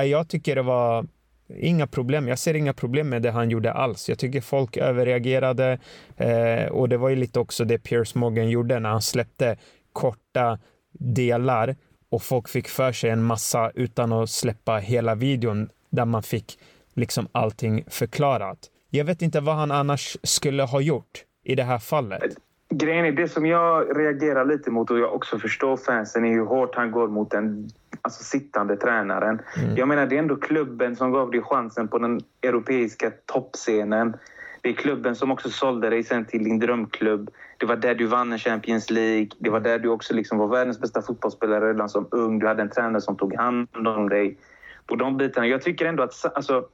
[0.05, 1.07] jag tycker det var
[1.49, 2.29] inga problem.
[2.29, 4.09] Jag ser inga problem med det han gjorde alls.
[4.09, 5.79] Jag tycker folk överreagerade
[6.17, 9.57] eh, och det var ju lite också det Piers Morgan gjorde när han släppte
[9.93, 10.59] korta
[10.93, 11.77] delar
[12.11, 16.59] och folk fick för sig en massa utan att släppa hela videon där man fick
[16.95, 18.59] liksom allting förklarat.
[18.91, 22.23] Jag vet inte vad han annars skulle ha gjort i det här fallet?
[22.71, 26.47] Grejen är, det som jag reagerar lite mot och jag också förstår fansen är hur
[26.47, 27.71] hårt han går mot en
[28.03, 29.41] alltså, sittande tränaren.
[29.57, 29.77] Mm.
[29.77, 34.17] Jag menar, det är ändå klubben som gav dig chansen på den europeiska toppscenen.
[34.63, 37.31] Det är klubben som också sålde dig sen till din drömklubb.
[37.59, 39.29] Det var där du vann en Champions League.
[39.39, 42.39] Det var där du också liksom var världens bästa fotbollsspelare redan som ung.
[42.39, 44.39] Du hade en tränare som tog hand om dig.
[44.87, 45.47] På de bitarna.
[45.47, 46.69] Jag tycker ändå att alltså,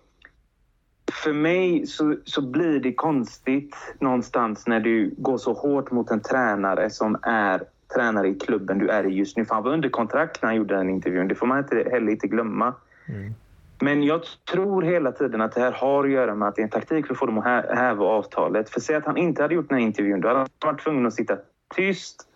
[1.12, 6.20] för mig så, så blir det konstigt någonstans när du går så hårt mot en
[6.20, 7.62] tränare som är
[7.94, 9.44] tränare i klubben du är i just nu.
[9.44, 11.28] För han var under kontrakt när han gjorde den intervjun.
[11.28, 12.74] Det får man inte, heller inte glömma.
[13.08, 13.34] Mm.
[13.80, 16.64] Men jag tror hela tiden att det här har att göra med att det är
[16.64, 18.70] en taktik för att få dem att häva avtalet.
[18.70, 21.06] För säg att han inte hade gjort den här intervjun, då hade han varit tvungen
[21.06, 21.36] att sitta
[21.74, 22.28] tyst.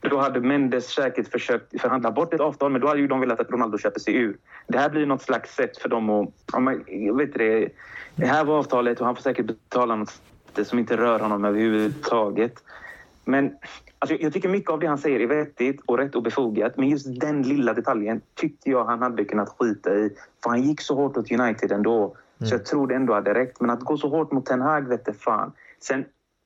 [0.00, 3.40] Då hade Mendes säkert försökt förhandla bort ett avtal, men då hade ju de velat
[3.40, 4.36] att Ronaldo köper sig ur.
[4.66, 6.28] Det här blir något slags sätt för dem att...
[6.86, 7.68] Jag vet det,
[8.16, 10.20] det här var avtalet och han får säkert betala något
[10.62, 12.62] som inte rör honom överhuvudtaget.
[13.28, 13.56] Men
[13.98, 16.76] alltså, jag tycker mycket av det han säger är vettigt och rätt och befogat.
[16.76, 20.10] Men just den lilla detaljen tyckte jag han hade kunnat skita i.
[20.42, 22.04] För han gick så hårt åt United ändå.
[22.04, 22.48] Mm.
[22.48, 23.60] Så jag tror det ändå hade räckt.
[23.60, 25.52] Men att gå så hårt mot Ten Hag vete fan.
[25.80, 26.04] Sen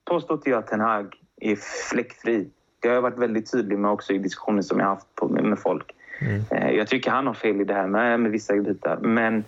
[0.09, 1.55] påstår inte jag att Ten Hag är
[1.91, 2.49] fläckfri.
[2.79, 5.43] Det har jag varit väldigt tydlig med också i diskussioner som jag haft på, med,
[5.43, 5.95] med folk.
[6.21, 6.41] Mm.
[6.51, 8.97] Eh, jag tycker han har fel i det här med, med vissa bitar.
[9.01, 9.43] Men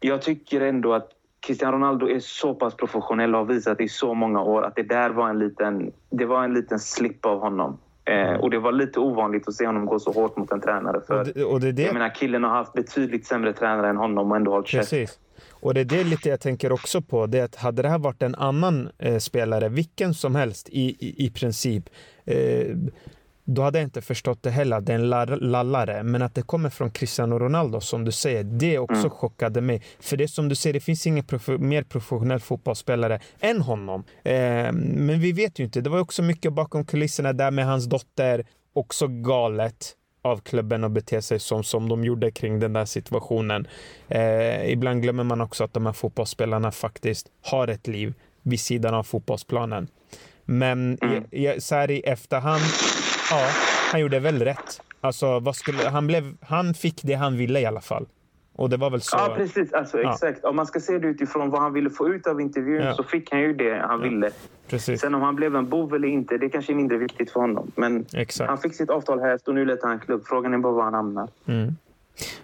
[0.00, 1.10] jag tycker ändå att
[1.40, 4.82] Cristiano Ronaldo är så pass professionell och har visat i så många år att det
[4.82, 7.78] där var en liten, det var en liten slip av honom.
[8.04, 11.00] Eh, och det var lite ovanligt att se honom gå så hårt mot en tränare.
[11.06, 11.82] För och det, och det, det...
[11.82, 15.18] Jag menar, killen har haft betydligt sämre tränare än honom och ändå hållit käft.
[15.50, 17.26] Och det är det lite jag tänker också på.
[17.26, 21.26] Det att hade det här varit en annan eh, spelare, vilken som helst i, i,
[21.26, 21.84] i princip,
[22.24, 22.76] eh,
[23.48, 24.80] då hade jag inte förstått det heller.
[24.80, 25.10] Det är en
[25.50, 26.02] lallare.
[26.02, 29.10] Men att det kommer från Cristiano Ronaldo, som du säger, det också mm.
[29.10, 29.82] chockade mig.
[30.00, 34.04] För det som du säger, det finns ingen prof mer professionell fotbollsspelare än honom.
[34.24, 35.80] Eh, men vi vet ju inte.
[35.80, 38.46] Det var också mycket bakom kulisserna där med hans dotter.
[38.72, 43.68] Också galet av klubben att bete sig som, som de gjorde kring den där situationen.
[44.08, 48.94] Eh, ibland glömmer man också att de här fotbollsspelarna faktiskt har ett liv vid sidan
[48.94, 49.88] av fotbollsplanen.
[50.44, 51.60] Men mm.
[51.60, 52.62] så här i efterhand
[53.30, 53.48] Ja,
[53.90, 54.82] han gjorde väl rätt.
[55.00, 58.06] Alltså, skulle, han, blev, han fick det han ville i alla fall.
[58.56, 59.16] Och det var väl så...
[59.16, 59.72] Ja, precis.
[59.72, 60.12] Alltså, ja.
[60.12, 60.44] Exakt.
[60.44, 62.94] Om man ska se det utifrån vad han ville få ut av intervjun ja.
[62.94, 64.08] så fick han ju det han ja.
[64.08, 64.30] ville.
[64.68, 65.00] Precis.
[65.00, 67.72] Sen om han blev en bov eller inte, det kanske är mindre viktigt för honom.
[67.74, 68.48] Men exakt.
[68.48, 70.22] han fick sitt avtal här och nu letar han klubb.
[70.26, 71.28] Frågan är bara var han hamnar.
[71.46, 71.76] Mm.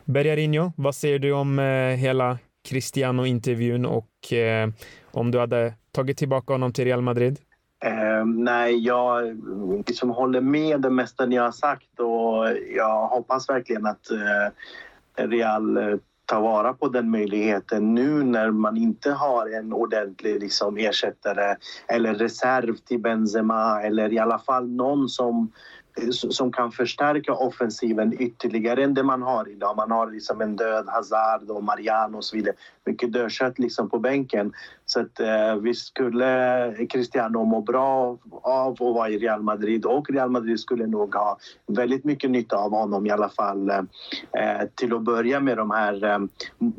[0.05, 1.65] Bergarinho, vad säger du om eh,
[1.97, 4.69] hela Cristiano-intervjun och eh,
[5.11, 7.39] om du hade tagit tillbaka honom till Real Madrid?
[7.85, 9.37] Eh, nej, jag
[9.87, 15.77] liksom håller med det mesta ni har sagt och jag hoppas verkligen att eh, Real
[15.77, 21.57] eh, tar vara på den möjligheten nu när man inte har en ordentlig liksom, ersättare
[21.89, 25.53] eller reserv till Benzema eller i alla fall någon som
[25.99, 29.77] eh, som kan förstärka offensiven ytterligare än det man har idag.
[29.77, 32.55] Man har liksom en död Hazard och Mariano och så vidare.
[32.87, 34.53] Mycket dödkött liksom på bänken.
[34.93, 40.11] Så att, eh, visst skulle Cristiano må bra av att vara i Real Madrid och
[40.11, 43.87] Real Madrid skulle nog ha väldigt mycket nytta av honom i alla fall eh,
[44.75, 46.19] till att börja med de här eh,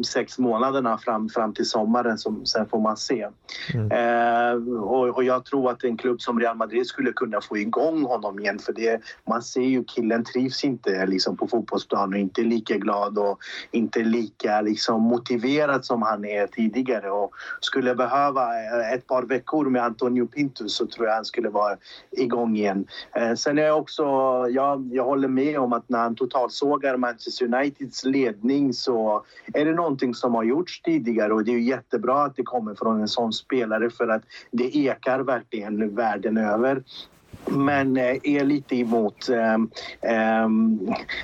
[0.06, 2.18] sex månaderna fram, fram till sommaren.
[2.18, 3.28] Som, sen får man se.
[3.74, 3.92] Mm.
[3.92, 8.06] Eh, och, och, jag tror att en klubb som Real Madrid skulle kunna få igång
[8.06, 12.42] honom igen för det, man ser ju killen trivs inte liksom, på fotbollsplanen och inte
[12.42, 13.38] lika glad och
[13.72, 19.70] inte lika liksom, motiverad som han är tidigare och skulle behöva eh, ett par veckor
[19.70, 21.78] med Antonio Pintus så tror jag han skulle vara
[22.12, 22.88] igång igen.
[23.16, 24.04] Eh, sen är jag också,
[24.50, 29.74] jag, jag håller med om att när han totalsågar Manchester Uniteds ledning så är det
[29.74, 33.34] någonting som har gjorts tidigare och det är jättebra att det kommer från en sån
[33.34, 36.84] spelare för att det ekar verkligen världen över
[37.46, 39.54] men eh, är lite emot eh,
[40.12, 40.48] eh,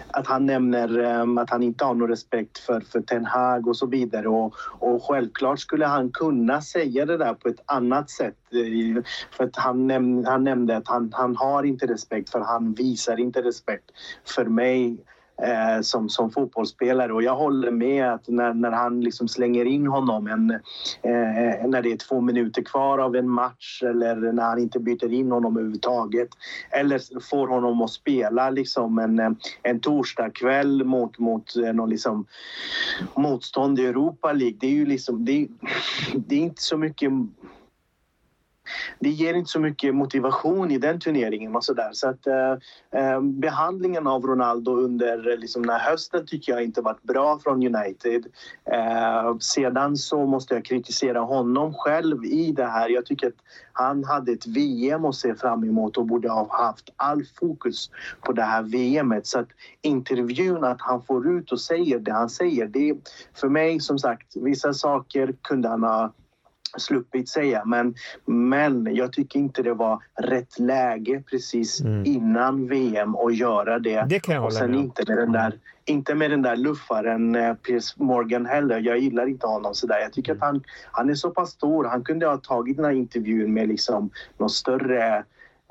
[0.07, 3.77] att han nämner eh, att han inte har någon respekt för, för Ten Hag och
[3.77, 4.27] så vidare.
[4.27, 8.37] Och, och självklart skulle han kunna säga det där på ett annat sätt.
[8.53, 12.73] Eh, för att han, näm han nämnde att han, han har inte respekt för han
[12.73, 13.91] visar inte respekt
[14.35, 14.97] för mig
[15.43, 17.13] eh, som, som fotbollsspelare.
[17.13, 20.51] Och jag håller med att när, när han liksom slänger in honom en,
[21.01, 25.13] eh, när det är två minuter kvar av en match eller när han inte byter
[25.13, 26.29] in honom överhuvudtaget
[26.71, 32.25] eller får honom att spela liksom en, en torsdagkväll mot, mot eh, någon liksom
[33.15, 34.57] motstånd i Europa League.
[34.59, 35.47] Det är ju liksom, det,
[36.15, 37.11] det är inte så mycket
[38.99, 41.89] det ger inte så mycket motivation i den turneringen och så där.
[41.93, 42.51] Så att eh,
[43.01, 47.39] eh, behandlingen av Ronaldo under eh, liksom, den här hösten tycker jag inte varit bra
[47.43, 48.25] från United.
[48.71, 52.89] Eh, sedan så måste jag kritisera honom själv i det här.
[52.89, 53.33] Jag tycker att
[53.73, 57.89] han hade ett VM att se fram emot och borde ha haft all fokus
[58.21, 59.27] på det här VMet.
[59.27, 59.47] Så att
[59.81, 62.95] intervjun, att han får ut och säger det han säger, det
[63.33, 66.13] för mig som sagt, vissa saker kunde han ha
[66.77, 67.65] sluppit säga.
[67.65, 72.05] Men, men jag tycker inte det var rätt läge precis mm.
[72.05, 74.05] innan VM att göra det.
[74.09, 74.79] Det kan jag och sen med.
[74.79, 78.79] inte med den där inte med den där luffaren eh, Piers Morgan heller.
[78.79, 79.99] Jag gillar inte honom sådär.
[79.99, 80.41] Jag tycker mm.
[80.41, 81.85] att han, han är så pass stor.
[81.85, 85.23] Han kunde ha tagit den här intervjun med liksom någon större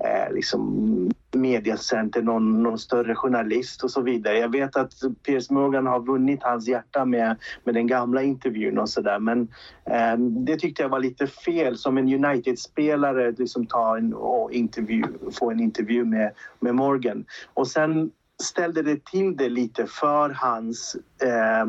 [0.04, 4.38] eh, liksom mediacenter, någon, någon större journalist och så vidare.
[4.38, 4.92] Jag vet att
[5.26, 9.48] Piers Morgan har vunnit hans hjärta med, med den gamla intervjun och sådär men
[9.84, 15.04] eh, det tyckte jag var lite fel som en United-spelare liksom ta en och intervju,
[15.38, 17.24] få en intervju med, med Morgan.
[17.54, 18.10] Och sen
[18.42, 21.66] ställde det till det lite för hans, eh,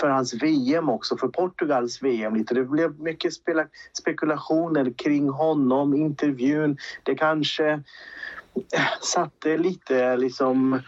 [0.00, 2.34] för hans VM också, för Portugals VM.
[2.34, 2.54] Lite.
[2.54, 3.32] Det blev mycket
[3.92, 6.76] spekulationer kring honom, intervjun.
[7.02, 7.82] Det kanske eh,
[9.02, 10.80] satte lite liksom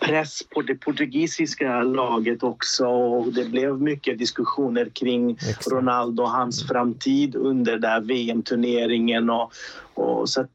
[0.00, 2.86] press på det portugisiska laget också.
[2.86, 5.38] Och det blev mycket diskussioner kring.
[5.70, 9.30] Ronaldo och hans framtid under den VM-turneringen.
[9.30, 9.52] Och,
[9.94, 10.46] och så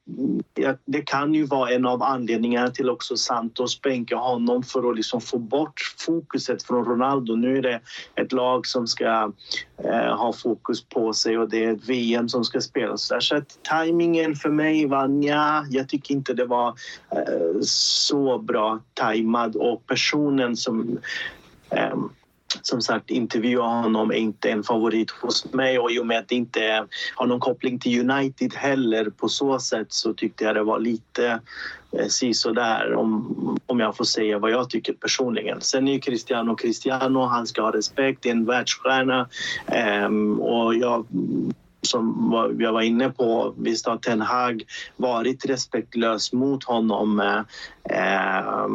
[0.55, 4.95] ja, det kan ju vara en av anledningarna till också Santos bänka honom för att
[4.95, 7.35] liksom få bort fokuset från Ronaldo.
[7.35, 7.81] Nu är det
[8.15, 9.31] ett lag som ska
[9.83, 13.11] eh, ha fokus på sig och det är ett VM som ska spelas.
[13.19, 16.67] Så att tajmingen för mig var nja, jag tycker inte det var
[17.11, 18.79] eh, så bra
[19.27, 20.99] tajmad och personen som
[21.71, 21.95] eh,
[22.61, 26.27] som sagt, intervjua honom är inte en favorit hos mig och i och med att
[26.27, 30.63] det inte har någon koppling till United heller på så sätt så tyckte jag det
[30.63, 31.39] var lite
[31.91, 35.61] eh, sådär om, om jag får säga vad jag tycker personligen.
[35.61, 39.29] Sen är ju Cristiano Cristiano, han ska ha respekt, det är en världsstjärna
[39.67, 40.09] eh,
[40.39, 41.05] och jag
[41.81, 44.63] som jag var inne på, visst har Ten Hag
[44.95, 47.19] varit respektlös mot honom
[47.89, 48.67] eh,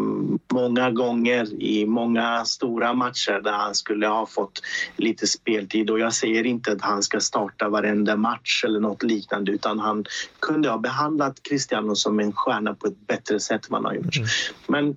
[0.53, 4.63] många gånger i många stora matcher där han skulle ha fått
[4.97, 5.91] lite speltid.
[5.91, 10.05] Och jag säger inte att han ska starta varenda match eller något liknande utan han
[10.41, 14.17] kunde ha behandlat Cristiano som en stjärna på ett bättre sätt än han har gjort.
[14.17, 14.29] Mm.
[14.67, 14.97] Men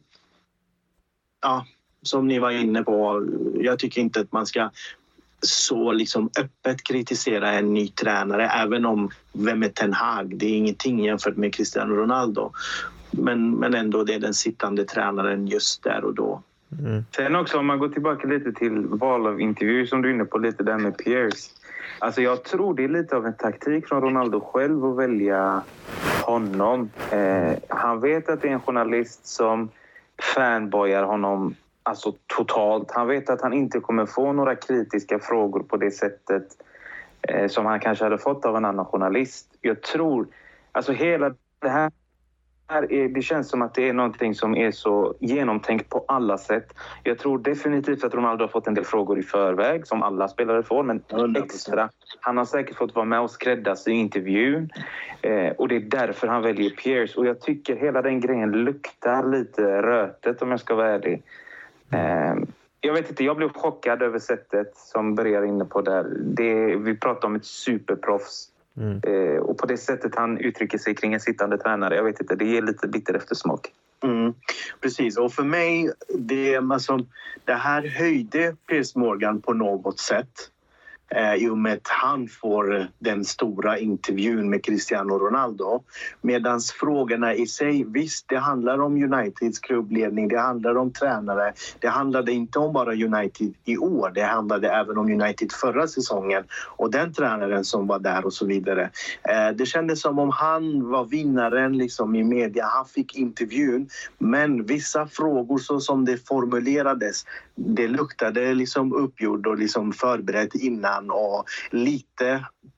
[1.42, 1.66] ja,
[2.02, 4.70] som ni var inne på, jag tycker inte att man ska
[5.42, 10.38] så liksom öppet kritisera en ny tränare även om vem är Ten Hag?
[10.38, 12.52] Det är ingenting jämfört med Cristiano Ronaldo.
[13.12, 16.42] Men, men ändå, det är den sittande tränaren just där och då.
[16.80, 17.06] Mm.
[17.16, 20.26] Sen också om man går tillbaka lite till val av intervju som du är inne
[20.26, 21.52] på lite där med Pierce.
[22.00, 25.64] Alltså jag tror det är lite av en taktik från Ronaldo själv att välja
[26.22, 26.90] honom.
[27.12, 29.70] Eh, han vet att det är en journalist som
[30.36, 32.92] fanboyar honom alltså totalt.
[32.92, 36.48] Han vet att han inte kommer få några kritiska frågor på det sättet
[37.22, 39.48] eh, som han kanske hade fått av en annan journalist.
[39.62, 40.28] Jag tror,
[40.72, 41.92] alltså hela det här
[42.68, 46.74] är, det känns som att det är någonting som är så genomtänkt på alla sätt.
[47.04, 50.64] Jag tror definitivt att Ronaldo har fått en del frågor i förväg, som alla spelare
[50.64, 51.02] får, men
[51.36, 51.90] extra.
[52.20, 54.70] Han har säkert fått vara med och skräddarsy intervjun
[55.22, 57.18] eh, och det är därför han väljer Pierce.
[57.18, 61.24] Och jag tycker hela den grejen luktar lite rötet om jag ska vara ärlig.
[61.96, 62.48] Ehm,
[62.82, 66.04] jag vet inte, jag blev chockad över sättet som Börjar inne på där.
[66.20, 68.50] Det, vi pratar om ett superproffs.
[68.78, 69.02] Mm.
[69.04, 72.36] Eh, och på det sättet han uttrycker sig kring en sittande tränare, jag vet inte,
[72.36, 73.72] det ger lite bitter eftersmak.
[74.04, 74.34] Mm,
[74.82, 77.00] precis, och för mig, det, alltså,
[77.46, 80.50] det här höjde Piers Morgan på något sätt
[81.10, 85.84] eh, i och med att han får den stora intervjun med Cristiano Ronaldo.
[86.22, 91.54] Medan frågorna i sig, visst det handlar om Uniteds klubbledning, det handlar om tränare.
[91.80, 96.44] Det handlade inte om bara United i år, det handlade även om United förra säsongen
[96.78, 98.90] och den tränaren som var där och så vidare.
[99.24, 103.90] Eh, det kändes som om han var vinnaren liksom, i media, han fick intervjun.
[104.18, 110.95] Men vissa frågor så som det formulerades, det luktade liksom uppgjord och liksom förberett innan
[110.96, 112.15] innan och lite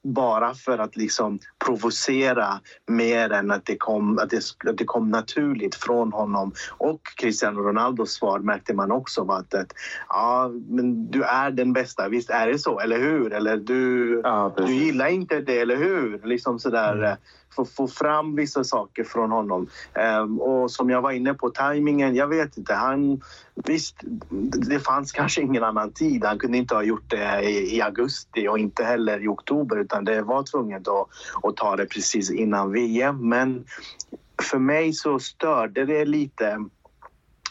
[0.03, 5.09] bara för att liksom provocera mer än att det, kom, att, det, att det kom
[5.09, 6.51] naturligt från honom.
[6.77, 9.73] Och Cristiano Ronaldos svar märkte man också var att, att
[10.09, 13.33] ja, men du är den bästa, visst är det så, eller hur?
[13.33, 16.21] Eller du, ja, du gillar inte det, eller hur?
[16.23, 17.03] Liksom sådär.
[17.03, 17.17] Mm
[17.57, 19.67] få, få fram vissa saker från honom.
[20.21, 22.73] Um, och som jag var inne på, tajmingen, jag vet inte.
[22.73, 23.21] Han,
[23.55, 23.95] visst,
[24.69, 26.23] det fanns kanske ingen annan tid.
[26.25, 30.05] Han kunde inte ha gjort det i, i augusti och inte heller i oktober utan
[30.05, 31.07] det var tvunget att,
[31.43, 33.29] att ta det precis innan VM.
[33.29, 33.65] Men
[34.41, 36.65] för mig så störde det lite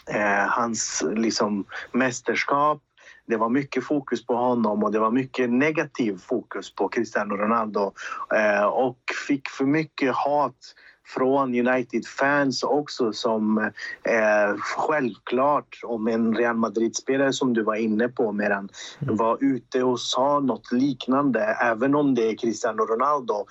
[0.09, 2.81] eh, hans liksom, mästerskap
[3.27, 7.93] det var mycket fokus på honom och det var mycket negativ fokus på Cristiano Ronaldo
[8.35, 10.75] eh, och fick för mycket hat
[11.07, 13.57] från United-fans också som
[14.03, 19.99] eh, självklart om en Real Madrid-spelare som du var inne på medan var ute och
[19.99, 23.45] sa något liknande även om det är Cristiano Ronaldo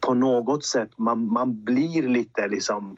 [0.00, 2.96] på något sätt, man, man blir lite liksom...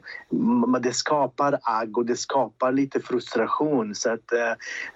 [0.81, 3.95] Det skapar agg och det skapar lite frustration.
[3.95, 4.51] Så att, eh,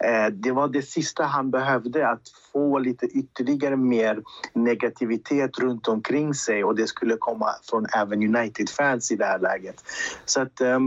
[0.09, 2.21] eh, det var det sista han behövde, att
[2.53, 4.21] få lite ytterligare mer
[4.53, 9.83] negativitet runt omkring sig och det skulle komma från även United-fans i det här läget.
[10.25, 10.79] Så att, eh,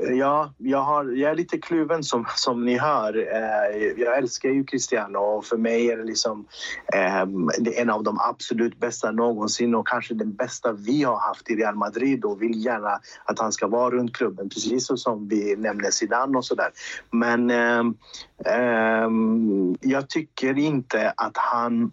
[0.00, 3.16] Ja, jag, har, jag är lite kluven som, som ni hör.
[3.16, 6.46] Eh, jag älskar ju Cristiano och för mig är det liksom
[6.94, 7.26] eh,
[7.58, 11.50] det är en av de absolut bästa någonsin och kanske den bästa vi har haft
[11.50, 15.56] i Real Madrid och vill gärna att han ska vara runt klubben precis som vi
[15.56, 16.70] nämnde Zidane och sådär.
[17.10, 19.10] Men eh,
[19.80, 21.92] jag tycker inte att han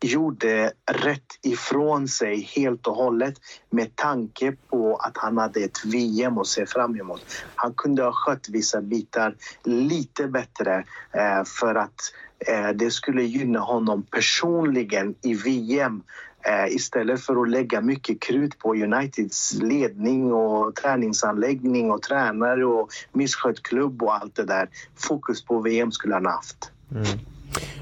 [0.00, 3.34] gjorde rätt ifrån sig helt och hållet
[3.70, 7.22] med tanke på att han hade ett VM att se fram emot.
[7.54, 9.34] Han kunde ha skött vissa bitar
[9.64, 12.00] lite bättre eh, för att
[12.46, 16.02] eh, det skulle gynna honom personligen i VM
[16.46, 22.88] eh, istället för att lägga mycket krut på Uniteds ledning och träningsanläggning och tränare och
[23.12, 24.68] misskött klubb och allt det där.
[24.96, 26.72] Fokus på VM skulle han haft.
[26.90, 27.04] Mm.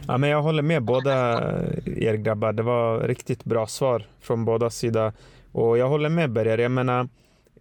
[0.09, 1.43] Ja, men jag håller med båda
[1.87, 2.53] er grabbar.
[2.53, 5.13] Det var riktigt bra svar från båda sidor.
[5.53, 6.59] Och jag håller med Berger.
[6.59, 7.09] Jag menar,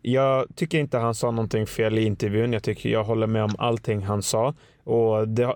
[0.01, 2.53] jag tycker inte han sa någonting fel i intervjun.
[2.53, 4.53] Jag tycker jag håller med om allting han sa.
[4.83, 5.55] Och det,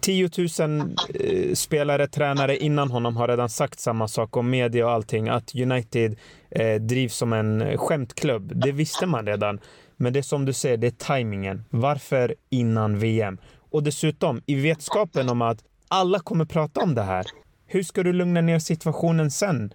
[0.00, 0.30] 10
[0.60, 5.28] 000 eh, spelare, tränare innan honom har redan sagt samma sak om media och allting.
[5.28, 6.16] Att United
[6.50, 8.52] eh, drivs som en skämtklubb.
[8.54, 9.60] Det visste man redan.
[9.96, 11.64] Men det är som du säger, det är tajmingen.
[11.70, 13.38] Varför innan VM?
[13.70, 17.26] Och dessutom, i vetskapen om att alla kommer prata om det här.
[17.66, 19.74] Hur ska du lugna ner situationen sen?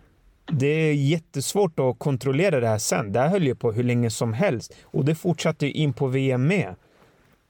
[0.52, 3.12] Det är jättesvårt att kontrollera det här sen.
[3.12, 6.48] Det här höll ju på hur länge som helst och det fortsatte in på VM
[6.48, 6.76] med.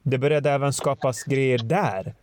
[0.03, 2.15] Det började även skapas grejer där.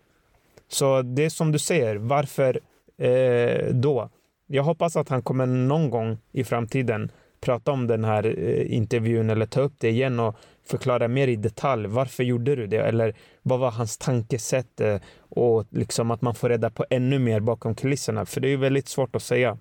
[0.68, 2.61] Så det är som du säger, varför
[2.99, 4.11] eh, då?
[4.47, 7.11] Jag hoppas att han kommer någon gång i framtiden
[7.43, 10.36] prata om den här eh, intervjun eller ta upp det igen och
[10.66, 11.86] förklara mer i detalj.
[11.86, 12.76] Varför gjorde du det?
[12.76, 14.80] Eller vad var hans tankesätt?
[14.80, 14.97] Eh,
[15.28, 18.26] och liksom att man får reda på ännu mer bakom kulisserna.
[18.26, 19.59] För det är väldigt svårt att säga.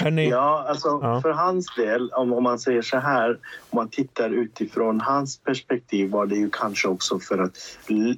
[0.00, 1.20] Hörrni, ja, alltså ja.
[1.20, 3.30] för hans del, om, om man säger så här,
[3.70, 7.58] om man tittar utifrån hans perspektiv var det ju kanske också för att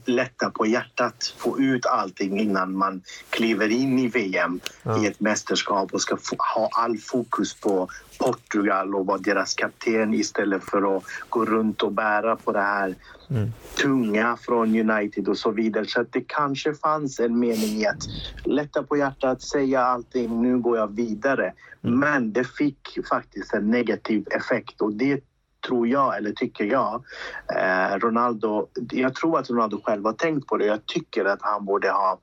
[0.04, 5.02] lätta på hjärtat, få ut allting innan man kliver in i VM ja.
[5.02, 6.16] i ett mästerskap och ska
[6.54, 7.88] ha all fokus på
[8.18, 12.94] Portugal och vara deras kapten istället för att gå runt och bära på det här
[13.30, 13.52] mm.
[13.82, 15.86] tunga från United och så vidare.
[15.86, 18.06] Så att det kanske fanns en mening i att
[18.44, 21.52] lätta på hjärtat, säga allting, nu går jag vidare.
[21.84, 21.98] Mm.
[22.00, 25.20] Men det fick faktiskt en negativ effekt och det
[25.66, 27.04] tror jag, eller tycker jag,
[27.56, 28.68] eh, Ronaldo...
[28.92, 30.66] Jag tror att Ronaldo själv har tänkt på det.
[30.66, 32.18] Jag tycker att han borde ha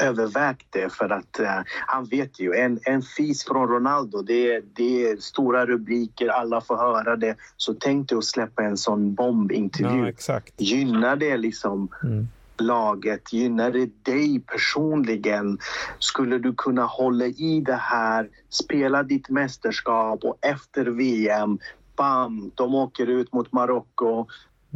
[0.00, 5.10] övervägt det för att uh, han vet ju, en, en fis från Ronaldo, det, det
[5.10, 7.36] är stora rubriker, alla får höra det.
[7.56, 10.12] Så tänk dig att släppa en sån bombintervju.
[10.28, 12.28] Ja, Gynnar det liksom mm.
[12.58, 13.32] laget?
[13.32, 15.58] Gynnar det dig personligen?
[15.98, 21.58] Skulle du kunna hålla i det här, spela ditt mästerskap och efter VM
[21.96, 24.26] bam, de åker ut mot Marocko.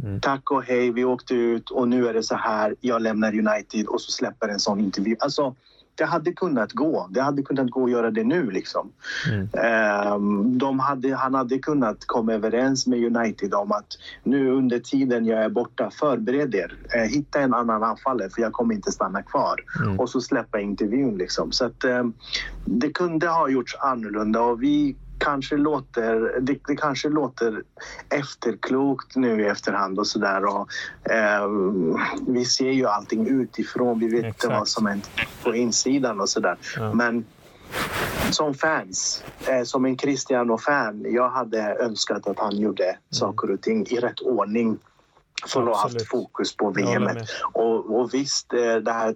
[0.03, 0.21] Mm.
[0.21, 2.75] Tack och hej, vi åkte ut och nu är det så här.
[2.81, 5.15] Jag lämnar United och så släpper en sån intervju.
[5.19, 5.55] Alltså,
[5.99, 7.07] det hade kunnat gå.
[7.11, 8.51] Det hade kunnat gå att göra det nu.
[8.51, 8.91] Liksom.
[9.31, 10.13] Mm.
[10.13, 13.87] Um, de hade, han hade kunnat komma överens med United om att
[14.23, 16.77] nu under tiden jag är borta, förbered er.
[16.95, 19.63] Uh, hitta en annan anfallare för jag kommer inte stanna kvar.
[19.79, 19.99] Mm.
[19.99, 21.17] Och så släppa intervjun.
[21.17, 21.51] Liksom.
[21.51, 22.13] Så att, um,
[22.65, 27.63] det kunde ha gjorts annorlunda och vi kanske låter, det, det, kanske låter
[28.09, 30.41] efterklokt nu i efterhand och sådär.
[31.03, 31.47] Eh,
[32.27, 33.99] vi ser ju allting utifrån.
[33.99, 34.99] Vi vet inte vad som är
[35.43, 36.57] på insidan och sådär.
[36.77, 36.93] Ja.
[36.93, 37.25] Men
[38.31, 42.97] som fans, eh, som en Cristiano-fan, jag hade önskat att han gjorde mm.
[43.09, 44.77] saker och ting i rätt ordning
[45.47, 47.07] för att ha haft fokus på VM.
[47.53, 49.15] Och, och visst, eh, det här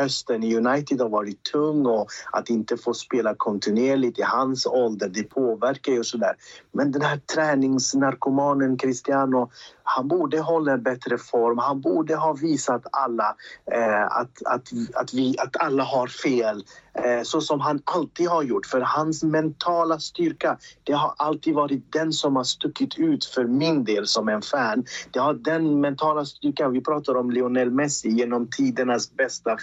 [0.00, 5.08] hösten i United har varit tung och att inte få spela kontinuerligt i hans ålder,
[5.08, 6.34] det påverkar ju sådär.
[6.72, 9.50] Men den här träningsnarkomanen Cristiano,
[9.82, 11.58] han borde hålla en bättre form.
[11.58, 13.36] Han borde ha visat alla
[13.72, 18.42] eh, att, att, att, vi, att alla har fel, eh, så som han alltid har
[18.42, 18.66] gjort.
[18.66, 23.84] För hans mentala styrka, det har alltid varit den som har stuckit ut för min
[23.84, 24.84] del som en fan.
[25.10, 26.72] Det har den mentala styrkan.
[26.72, 29.56] Vi pratar om Lionel Messi genom tidernas bästa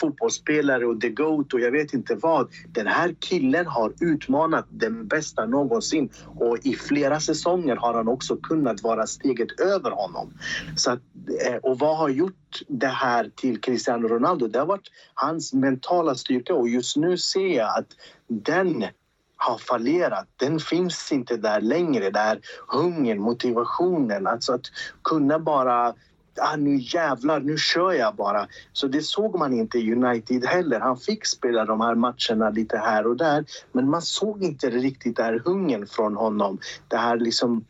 [0.00, 2.48] fotbollsspelare och the GOAT och jag vet inte vad.
[2.68, 8.36] Den här killen har utmanat den bästa någonsin och i flera säsonger har han också
[8.36, 10.32] kunnat vara steget över honom.
[10.76, 11.00] Så att,
[11.46, 14.48] eh, och vad har gjort det här till Cristiano Ronaldo?
[14.48, 17.88] Det har varit hans mentala styrka och just nu ser jag att
[18.26, 18.84] den
[19.38, 20.26] har fallerat.
[20.36, 22.10] Den finns inte där längre.
[22.10, 24.66] Där hungern, motivationen, alltså att
[25.02, 25.94] kunna bara
[26.40, 28.46] ah, nu jävlar, nu kör jag bara.
[28.72, 30.80] Så det såg man inte i United heller.
[30.80, 35.16] Han fick spela de här matcherna lite här och där men man såg inte riktigt
[35.16, 36.58] där hungern från honom.
[36.88, 37.64] Det här liksom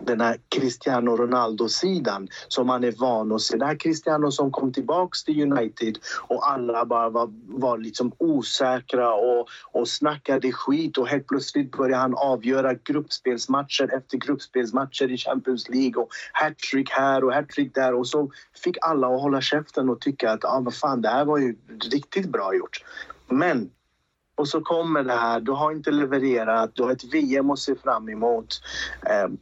[0.00, 3.56] den här Cristiano Ronaldo-sidan som man är van att se.
[3.56, 9.14] Det här Cristiano som kom tillbaka till United och alla bara var, var liksom osäkra
[9.14, 15.68] och, och snackade skit och helt plötsligt började han avgöra gruppspelsmatcher efter gruppspelsmatcher i Champions
[15.68, 18.30] League och hattrick här och hattrick där och så
[18.64, 21.56] fick alla att hålla käften och tycka att ah, vad fan, det här var ju
[21.92, 22.84] riktigt bra gjort.
[23.28, 23.70] Men
[24.42, 27.74] och så kommer det här, du har inte levererat, du har ett VM att se
[27.74, 28.60] fram emot.
[29.06, 29.38] Ehm,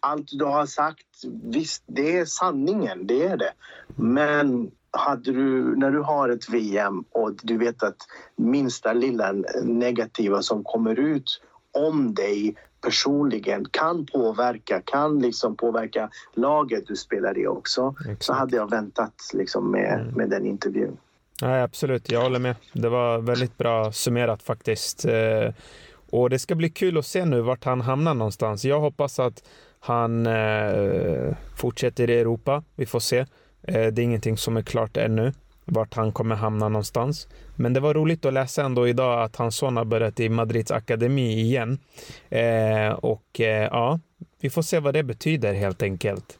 [0.00, 1.06] allt du har sagt,
[1.42, 3.52] visst det är sanningen, det är det.
[3.96, 7.96] Men hade du, när du har ett VM och du vet att
[8.36, 11.40] minsta lilla negativa som kommer ut
[11.72, 17.94] om dig personligen kan påverka, kan liksom påverka laget du spelar i också.
[18.00, 18.22] Exakt.
[18.22, 20.14] Så hade jag väntat liksom med, mm.
[20.14, 20.96] med den intervjun.
[21.42, 22.56] Nej, absolut, jag håller med.
[22.72, 25.04] Det var väldigt bra summerat faktiskt.
[25.04, 25.52] Eh,
[26.10, 28.64] och det ska bli kul att se nu vart han hamnar någonstans.
[28.64, 29.42] Jag hoppas att
[29.80, 32.62] han eh, fortsätter i Europa.
[32.74, 33.18] Vi får se.
[33.18, 33.26] Eh,
[33.62, 35.32] det är ingenting som är klart ännu
[35.64, 37.28] vart han kommer hamna någonstans.
[37.56, 40.70] Men det var roligt att läsa ändå idag att hans son har börjat i Madrids
[40.70, 41.78] akademi igen.
[42.96, 44.00] och ja,
[44.40, 46.38] vi får se vad det betyder helt enkelt.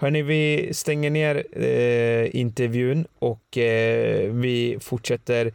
[0.00, 5.52] Hörni, vi stänger ner eh, intervjun och eh, vi fortsätter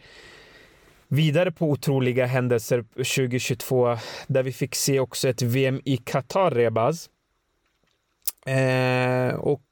[1.07, 7.09] vidare på otroliga händelser 2022 där vi fick se också ett VM i Qatar, Rebaz.
[8.45, 9.65] Eh, och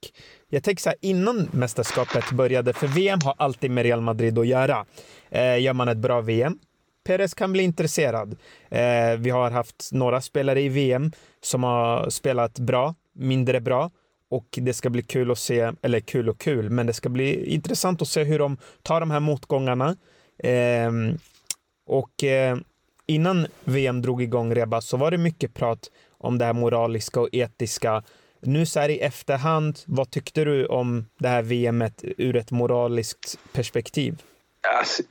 [0.50, 4.48] jag tänker så här, innan mästerskapet började, för VM har alltid med Real Madrid att
[4.48, 4.86] göra.
[5.30, 6.60] Eh, gör man ett bra VM,
[7.04, 8.36] Perez kan bli intresserad.
[8.70, 11.12] Eh, vi har haft några spelare i VM
[11.42, 13.92] som har spelat bra, mindre bra
[14.34, 17.54] och det ska bli kul att se, eller kul och kul, men det ska bli
[17.54, 19.96] intressant att se hur de tar de här motgångarna.
[20.38, 20.92] Eh,
[21.86, 22.58] och eh,
[23.06, 27.30] innan VM drog igång Reba så var det mycket prat om det här moraliska och
[27.32, 28.04] etiska.
[28.42, 33.40] Nu så här i efterhand, vad tyckte du om det här VMet ur ett moraliskt
[33.52, 34.22] perspektiv?
[34.78, 35.04] Alltså,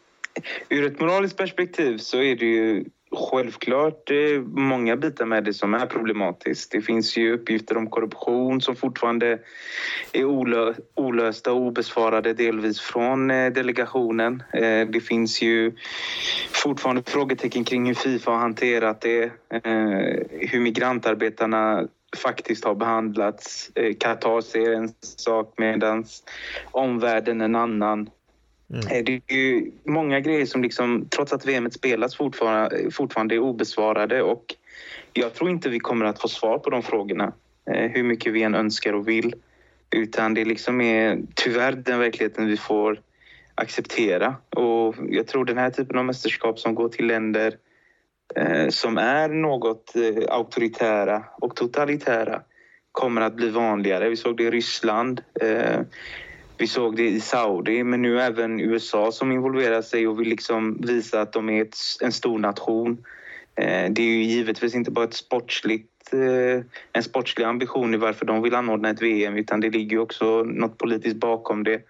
[0.68, 2.84] ur ett moraliskt perspektiv så är det ju
[3.14, 6.72] Självklart är många bitar med det som är problematiskt.
[6.72, 9.38] Det finns ju uppgifter om korruption som fortfarande
[10.12, 14.42] är olö olösta och obesvarade delvis från eh, delegationen.
[14.52, 15.72] Eh, det finns ju
[16.50, 19.22] fortfarande frågetecken kring hur Fifa har hanterat det.
[19.22, 23.70] Eh, hur migrantarbetarna faktiskt har behandlats.
[24.00, 26.04] Qatar ser en sak medan
[26.70, 28.10] omvärlden en annan.
[28.72, 28.86] Mm.
[28.86, 33.38] Eh, det är ju många grejer som liksom, trots att VM spelas fortfarande, fortfarande är
[33.38, 34.54] obesvarade och
[35.12, 37.32] jag tror inte vi kommer att få svar på de frågorna.
[37.70, 39.34] Eh, hur mycket vi än önskar och vill.
[39.90, 43.00] Utan det liksom är tyvärr den verkligheten vi får
[43.54, 44.36] acceptera.
[44.50, 47.56] Och jag tror den här typen av mästerskap som går till länder
[48.36, 52.42] eh, som är något eh, auktoritära och totalitära
[52.92, 54.08] kommer att bli vanligare.
[54.08, 55.22] Vi såg det i Ryssland.
[55.40, 55.80] Eh,
[56.58, 60.78] vi såg det i Saudi, men nu även USA som involverar sig och vill liksom
[60.80, 63.04] visa att de är ett, en stor nation.
[63.54, 68.26] Eh, det är ju givetvis inte bara ett sportsligt, eh, en sportslig ambition i varför
[68.26, 71.82] de vill anordna ett VM utan det ligger också något politiskt bakom det.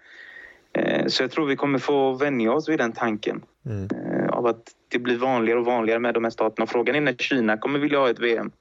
[0.73, 3.87] Eh, så jag tror vi kommer få vänja oss vid den tanken mm.
[4.29, 6.67] av att det blir vanligare och vanligare med de här staterna.
[6.67, 8.51] Frågan är när Kina kommer vilja ha ett VM.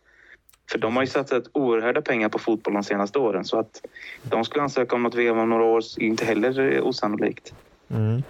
[0.73, 3.81] För de har ju satsat oerhörda pengar på fotboll de senaste åren så att
[4.23, 7.53] de skulle ansöka om något VM om några år är inte heller osannolikt.
[7.91, 8.23] Mm.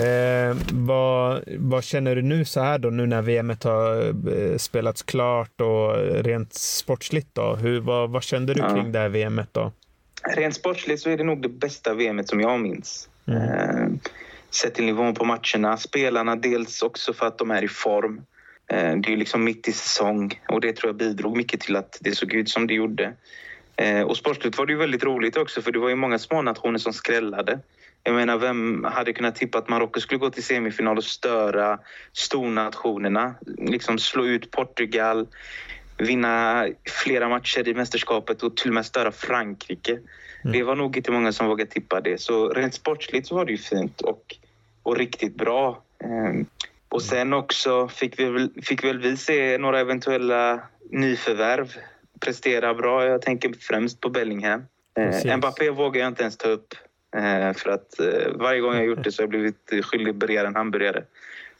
[0.00, 5.02] Eh, vad, vad, känner du nu så här då, nu när VM har eh, spelats
[5.02, 7.54] klart och rent sportsligt då?
[7.54, 8.74] Hur, vad, vad kände du ja.
[8.74, 9.72] kring det här VMet då?
[10.36, 13.08] Rent sportsligt så är det nog det bästa VMet som jag minns.
[13.26, 13.42] Mm.
[13.42, 13.88] Eh,
[14.50, 18.20] sett till nivån på matcherna, spelarna dels också för att de är i form.
[18.72, 21.98] Eh, det är liksom mitt i säsong och det tror jag bidrog mycket till att
[22.00, 23.12] det såg ut som det gjorde.
[23.76, 26.42] Eh, och sportsligt var det ju väldigt roligt också för det var ju många små
[26.42, 27.60] nationer som skrällade.
[28.04, 31.78] Jag menar, vem hade kunnat tippa att Marocko skulle gå till semifinal och störa
[32.12, 33.34] stornationerna?
[33.58, 35.26] Liksom slå ut Portugal,
[35.98, 36.66] vinna
[37.04, 39.92] flera matcher i mästerskapet och till och med störa Frankrike.
[39.92, 40.52] Mm.
[40.52, 42.20] Det var nog inte många som vågade tippa det.
[42.20, 44.36] Så rent sportsligt så var det ju fint och,
[44.82, 45.82] och riktigt bra.
[46.92, 51.76] Och sen också fick vi, väl, fick väl vi se några eventuella nyförvärv
[52.20, 53.06] prestera bra.
[53.06, 54.64] Jag tänker främst på Bellingham.
[54.98, 56.74] Eh, Mbappé vågar jag inte ens ta upp
[57.16, 60.44] eh, för att eh, varje gång jag gjort det så har jag blivit skyldig Berger
[60.44, 61.04] en hamburgare.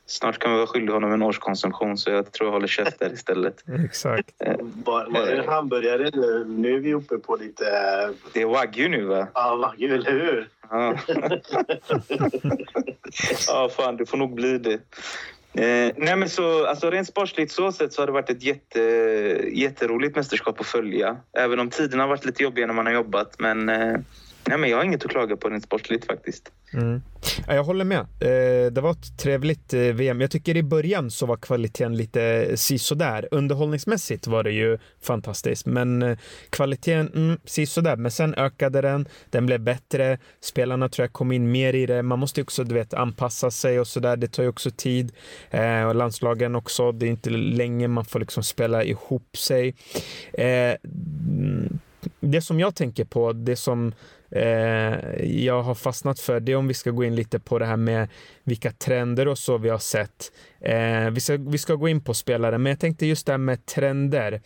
[0.07, 3.13] Snart kan vi vara skyldiga honom en årskonsumtion så jag tror jag håller käft där
[3.13, 3.65] istället.
[3.85, 4.31] Exakt.
[4.85, 6.45] Var, var det hamburgare nu?
[6.49, 7.65] Nu är vi uppe på lite...
[8.33, 9.29] Det är wagyu nu va?
[9.35, 10.49] Ja, wagyu, eller hur?
[10.71, 10.97] Ja.
[13.49, 14.81] ja, fan det får nog bli det.
[15.55, 18.81] Eh, nej men så, alltså rent sportsligt så sett så har det varit ett jätte,
[19.53, 21.17] jätteroligt mästerskap att följa.
[21.39, 23.35] Även om tiderna har varit lite jobbiga när man har jobbat.
[23.39, 23.99] Men eh,
[24.45, 26.53] Nej, men jag har inget att klaga på rent sportsligt faktiskt.
[26.75, 27.03] Mm.
[27.47, 28.01] jag håller med.
[28.01, 30.21] Eh, det var ett trevligt eh, VM.
[30.21, 33.29] Jag tycker i början så var kvaliteten lite eh, sisådär.
[33.31, 36.19] Underhållningsmässigt var det ju fantastiskt, men eh,
[36.51, 37.97] kvaliteten mm, sisådär.
[37.97, 40.19] Men sen ökade den, den blev bättre.
[40.41, 42.03] Spelarna tror jag kom in mer i det.
[42.03, 44.17] Man måste också du vet, anpassa sig och sådär.
[44.17, 45.13] Det tar ju också tid.
[45.51, 46.93] Eh, och landslagen också.
[46.93, 49.75] Det är inte länge man får liksom spela ihop sig.
[50.33, 51.79] Eh, mm,
[52.21, 53.95] det som jag tänker på, det som
[54.33, 57.77] eh, jag har fastnat för det om vi ska gå in lite på det här
[57.77, 58.09] med
[58.45, 60.33] vilka trender och så vi har sett.
[60.61, 63.39] Eh, vi, ska, vi ska gå in på spelare, men jag tänkte just det här
[63.39, 64.41] med trender.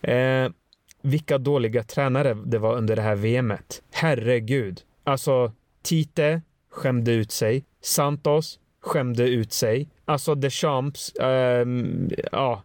[0.00, 0.48] Eh,
[1.02, 3.82] vilka dåliga tränare det var under det här VMet.
[3.90, 4.80] Herregud.
[5.04, 5.52] Alltså,
[5.82, 7.64] Tite skämde ut sig.
[7.80, 9.88] Santos skämde ut sig.
[10.04, 12.62] Alltså Deschamps, ehm, eh, ja,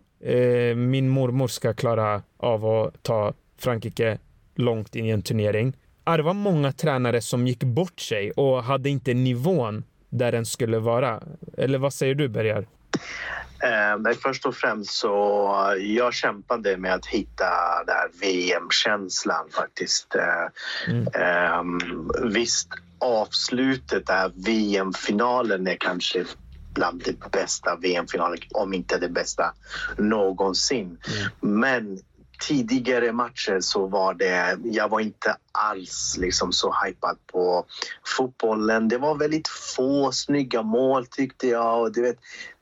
[0.75, 4.17] min mormor ska klara av att ta Frankrike
[4.55, 5.73] långt in i en turnering
[6.15, 10.79] det var många tränare som gick bort sig och hade inte nivån där den skulle
[10.79, 11.23] vara.
[11.57, 12.67] Eller vad säger du, Bergar?
[13.63, 17.49] Eh, först och främst så jag kämpade med att hitta
[17.87, 20.15] där VM-känslan faktiskt.
[20.15, 21.07] Eh, mm.
[21.07, 21.83] eh,
[22.23, 26.25] visst, avslutet där VM-finalen är kanske
[26.73, 29.53] bland de bästa VM-finaler, om inte det bästa
[29.97, 30.85] någonsin.
[30.85, 31.59] Mm.
[31.61, 31.99] Men
[32.39, 37.65] tidigare matcher så var det, jag var inte alls liksom så hypad på
[38.17, 38.87] fotbollen.
[38.87, 41.81] Det var väldigt få snygga mål tyckte jag.
[41.81, 42.17] Och du vet,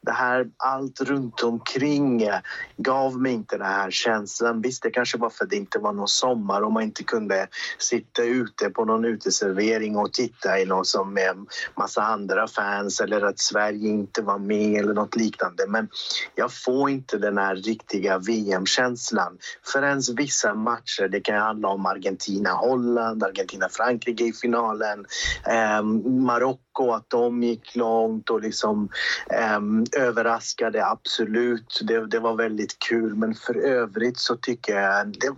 [0.05, 2.39] det här, allt runt omkring eh,
[2.77, 4.61] gav mig inte den här känslan.
[4.61, 7.47] Visst, det kanske var för att det inte var någon sommar och man inte kunde
[7.79, 11.45] sitta ute på någon uteservering och titta i något som med
[11.77, 15.67] massa andra fans eller att Sverige inte var med eller något liknande.
[15.67, 15.89] Men
[16.35, 19.37] jag får inte den här riktiga VM-känslan
[19.73, 21.07] förrän vissa matcher.
[21.07, 25.05] Det kan handla om Argentina-Holland, Argentina-Frankrike i finalen,
[25.47, 28.89] eh, Marocko, att de gick långt och liksom
[29.29, 29.59] eh,
[29.95, 31.79] överraskade, absolut.
[31.83, 33.15] Det, det, var väldigt kul.
[33.15, 35.07] Men för övrigt så tycker jag...
[35.07, 35.31] Det,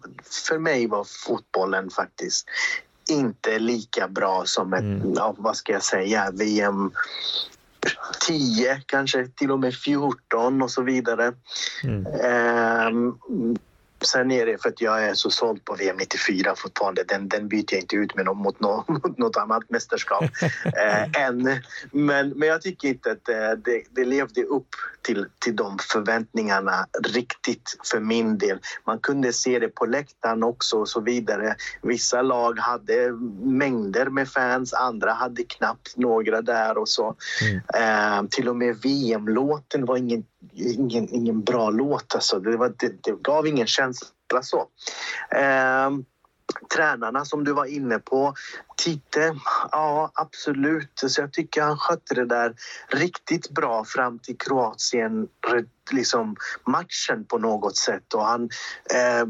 [0.47, 2.47] för mig var fotbollen faktiskt
[3.10, 5.14] inte lika bra som ett, mm.
[5.16, 6.91] ja, vad ska jag säga, VM
[8.28, 11.34] 10, kanske till och med 14 och så vidare.
[11.84, 12.05] Mm.
[12.95, 13.58] Um,
[14.02, 17.04] Sen är det för att jag är så såld på VM 94 fortfarande.
[17.04, 20.24] Den, den byter jag inte ut med något, mot, något, mot något annat mästerskap
[20.66, 21.62] eh, än.
[21.91, 24.68] Men, men jag tycker inte att eh, det, det levde upp
[25.02, 28.60] till, till de förväntningarna riktigt för min del.
[28.86, 31.56] Man kunde se det på läktaren också och så vidare.
[31.82, 37.16] Vissa lag hade mängder med fans, andra hade knappt några där och så.
[37.41, 38.24] Mm.
[38.24, 40.24] Eh, till och med VM-låten var ingen
[40.54, 42.16] ingen, ingen bra låt.
[42.16, 42.40] Alltså.
[42.40, 44.68] Det, var, det, det gav ingen känsla så.
[45.32, 45.92] Eh,
[46.76, 48.34] tränarna som du var inne på.
[48.78, 49.36] Tite,
[49.72, 50.92] ja absolut.
[50.96, 52.56] Så jag tycker han skötte det där
[52.88, 55.28] riktigt bra fram till Kroatien
[55.92, 56.36] liksom
[56.66, 58.14] matchen på något sätt.
[58.14, 58.44] Och han
[58.94, 59.26] eh,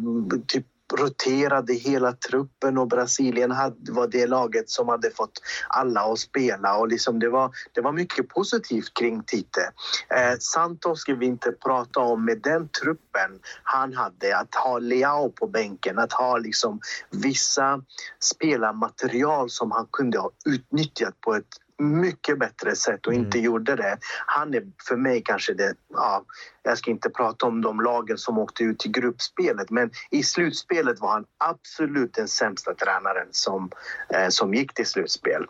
[0.47, 6.19] typ roterade hela truppen och Brasilien hade, var det laget som hade fått alla att
[6.19, 9.71] spela och liksom det, var, det var mycket positivt kring Tite.
[10.09, 15.29] Eh, Santos ska vi inte prata om med den truppen han hade, att ha Leao
[15.29, 16.79] på bänken, att ha liksom
[17.11, 17.81] vissa
[18.19, 23.45] spelarmaterial som han kunde ha utnyttjat på ett mycket bättre sätt och inte mm.
[23.45, 23.97] gjorde det.
[24.25, 25.73] Han är för mig kanske det...
[25.93, 26.25] Ja,
[26.63, 30.99] jag ska inte prata om de lagen som åkte ut i gruppspelet men i slutspelet
[30.99, 33.71] var han absolut den sämsta tränaren som,
[34.09, 35.47] eh, som gick till slutspel.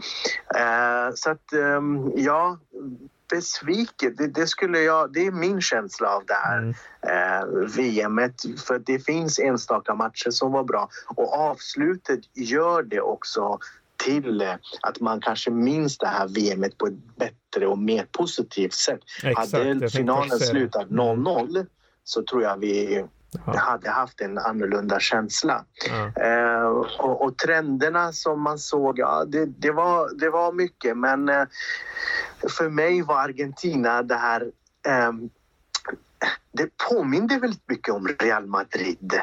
[0.56, 1.82] Eh, så att, eh,
[2.16, 2.58] ja
[3.30, 4.16] besviken.
[4.18, 6.74] Det, det, skulle jag, det är min känsla av det här mm.
[7.02, 8.62] eh, VMet.
[8.68, 13.60] För det finns enstaka matcher som var bra och avslutet gör det också
[13.98, 18.74] till eh, att man kanske minns det här VMet på ett bättre och mer positivt
[18.74, 19.00] sätt.
[19.24, 21.68] Exakt, hade finalen slutat 0-0 mm.
[22.04, 23.04] så tror jag vi
[23.46, 23.58] Ja.
[23.58, 25.66] hade haft en annorlunda känsla.
[26.16, 26.68] Eh,
[27.00, 31.46] och, och, trenderna som man såg, ja, det, det, var, det var mycket men eh,
[32.58, 34.42] för mig var Argentina det här...
[34.88, 35.12] Eh,
[36.52, 39.22] det påminde väldigt mycket om Real Madrid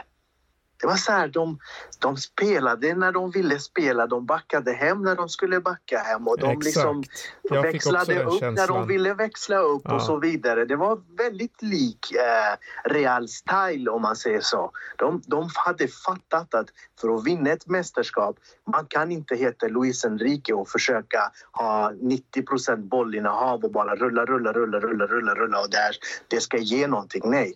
[0.84, 1.58] det var så här, de,
[1.98, 6.38] de spelade när de ville spela, de backade hem när de skulle backa hem och
[6.38, 7.02] de liksom
[7.50, 8.54] växlade upp känslan.
[8.54, 9.94] när de ville växla upp ja.
[9.94, 10.64] och så vidare.
[10.64, 14.70] Det var väldigt lik eh, Real Style om man säger så.
[14.96, 16.68] De, de hade fattat att
[17.00, 18.36] för att vinna ett mästerskap,
[18.70, 21.92] man kan inte heta Luis Enrique och försöka ha
[22.36, 25.96] 90% bollinnehav och bara rulla, rulla, rulla, rulla, rulla, rulla och där,
[26.28, 27.22] det ska ge någonting.
[27.24, 27.54] Nej,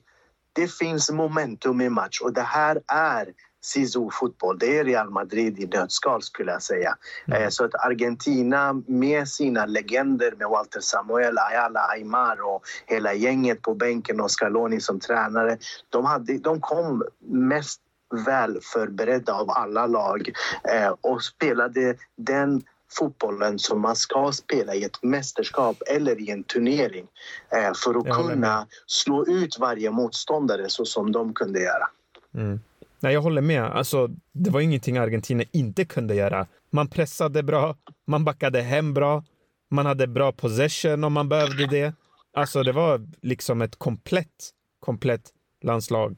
[0.59, 4.59] det finns momentum i match och det här är Sisu-fotboll.
[4.59, 6.97] Det är Real Madrid i nötskal skulle jag säga.
[7.27, 7.43] Mm.
[7.43, 13.63] Eh, så att Argentina med sina legender med Walter Samuel, Ayala, Aymar och hela gänget
[13.63, 15.59] på bänken och Scaloni som tränare.
[15.89, 17.81] De, hade, de kom mest
[18.27, 20.31] väl förberedda av alla lag
[20.75, 26.45] eh, och spelade den fotbollen som man ska spela i ett mästerskap eller i en
[26.45, 27.07] turnering
[27.53, 31.89] eh, för att kunna slå ut varje motståndare så som de kunde göra.
[32.35, 32.61] Mm.
[33.01, 33.65] Nej, jag håller med.
[33.65, 36.47] Alltså, det var ingenting Argentina inte kunde göra.
[36.71, 37.77] Man pressade bra,
[38.07, 39.25] man backade hem bra,
[39.71, 41.95] man hade bra possession om man behövde det.
[42.35, 45.33] Alltså, det var liksom ett komplett, komplett
[45.63, 46.17] landslag.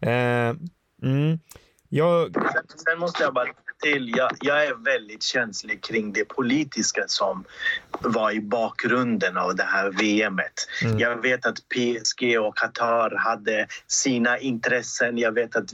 [0.00, 0.54] Eh,
[1.02, 1.38] mm.
[1.88, 2.34] jag...
[2.34, 3.48] Sen, sen måste jag bara
[3.80, 7.44] till, jag, jag, är väldigt känslig kring det politiska som
[8.00, 10.68] var i bakgrunden av det här VMet.
[10.82, 10.98] Mm.
[10.98, 15.18] Jag vet att PSG och Qatar hade sina intressen.
[15.18, 15.70] Jag vet att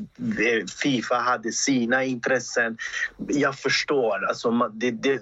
[0.83, 2.79] Fifa hade sina intressen.
[3.29, 4.25] Jag förstår.
[4.29, 5.21] Alltså, det, det,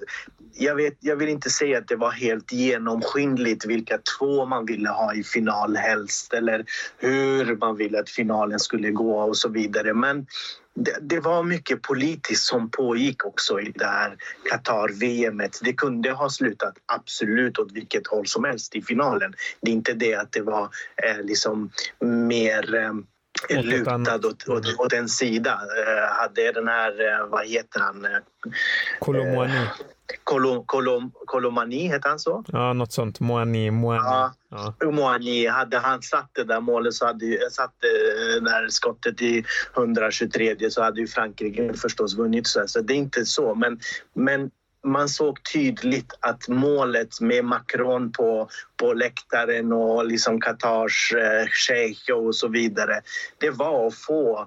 [0.54, 4.88] jag, vet, jag vill inte säga att det var helt genomskinligt vilka två man ville
[4.88, 6.64] ha i final helst eller
[6.98, 9.94] hur man ville att finalen skulle gå och så vidare.
[9.94, 10.26] Men
[10.74, 14.16] det, det, var mycket politiskt som pågick också i det här
[14.50, 15.42] Qatar-VM.
[15.62, 19.34] Det kunde ha slutat absolut åt vilket håll som helst i finalen.
[19.60, 21.70] Det är inte det att det var eh, liksom
[22.00, 25.60] mer eh, lutad åt, åt, åt en sida.
[25.86, 28.06] Eh, hade den här, eh, vad heter han?
[29.00, 29.58] Kolomouani.
[30.12, 32.44] Eh, Kolom, Kolom, Kolomani, heter han så?
[32.46, 33.20] Ja, något sånt.
[33.20, 33.70] Moani.
[33.70, 34.00] Moani.
[34.04, 34.34] Ja.
[34.80, 34.90] Ja.
[34.90, 39.44] Moani, hade han satt det där målet så hade satt det där skottet i
[39.76, 42.46] 123 så hade ju Frankrike förstås vunnit.
[42.46, 43.54] Så, så det är inte så.
[43.54, 43.80] Men,
[44.14, 44.50] men
[44.84, 52.12] man såg tydligt att målet med Macron på, på läktaren och liksom Qatars eh, sheikh
[52.12, 53.00] och så vidare,
[53.38, 54.46] det var att få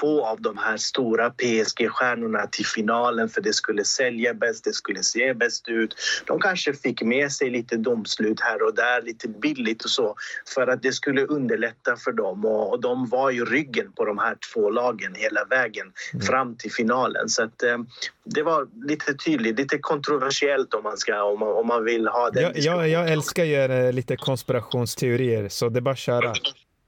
[0.00, 5.02] två av de här stora PSG-stjärnorna till finalen för det skulle sälja bäst, det skulle
[5.02, 5.94] se bäst ut.
[6.26, 10.14] De kanske fick med sig lite domslut här och där, lite billigt och så
[10.54, 14.18] för att det skulle underlätta för dem och, och de var ju ryggen på de
[14.18, 16.26] här två lagen hela vägen mm.
[16.26, 17.28] fram till finalen.
[17.28, 17.78] Så att, eh,
[18.24, 22.30] det var lite tydligt, lite kontroversiellt om man, ska, om man, om man vill ha
[22.30, 26.32] den jag, jag, jag älskar ju eh, lite konspirationsteorier så det är bara att köra.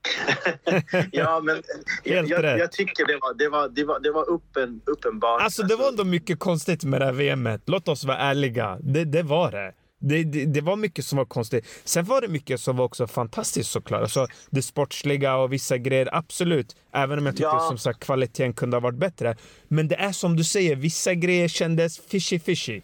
[1.12, 1.62] ja, men
[2.04, 5.42] jag, jag, jag, tycker det var, det var, det var, det var uppen, uppenbart.
[5.42, 7.62] Alltså, det var ändå mycket konstigt med det här VMet.
[7.66, 8.78] Låt oss vara ärliga.
[8.80, 9.72] Det, det var det.
[10.00, 11.66] Det, det, det, var mycket som var konstigt.
[11.84, 14.02] Sen var det mycket som var också fantastiskt såklart.
[14.02, 16.76] Alltså, det sportsliga och vissa grejer, absolut.
[16.92, 17.66] Även om jag tyckte ja.
[17.68, 19.36] som sagt kvaliteten kunde ha varit bättre.
[19.68, 22.80] Men det är som du säger, vissa grejer kändes fishy fishy.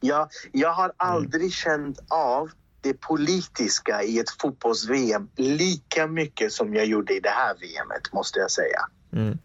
[0.00, 1.50] Ja, jag har aldrig mm.
[1.50, 2.50] känt av
[2.86, 8.38] det politiska i ett fotbolls-VM lika mycket som jag gjorde i det här VMet, måste
[8.38, 8.80] jag säga.
[9.12, 9.34] Mm.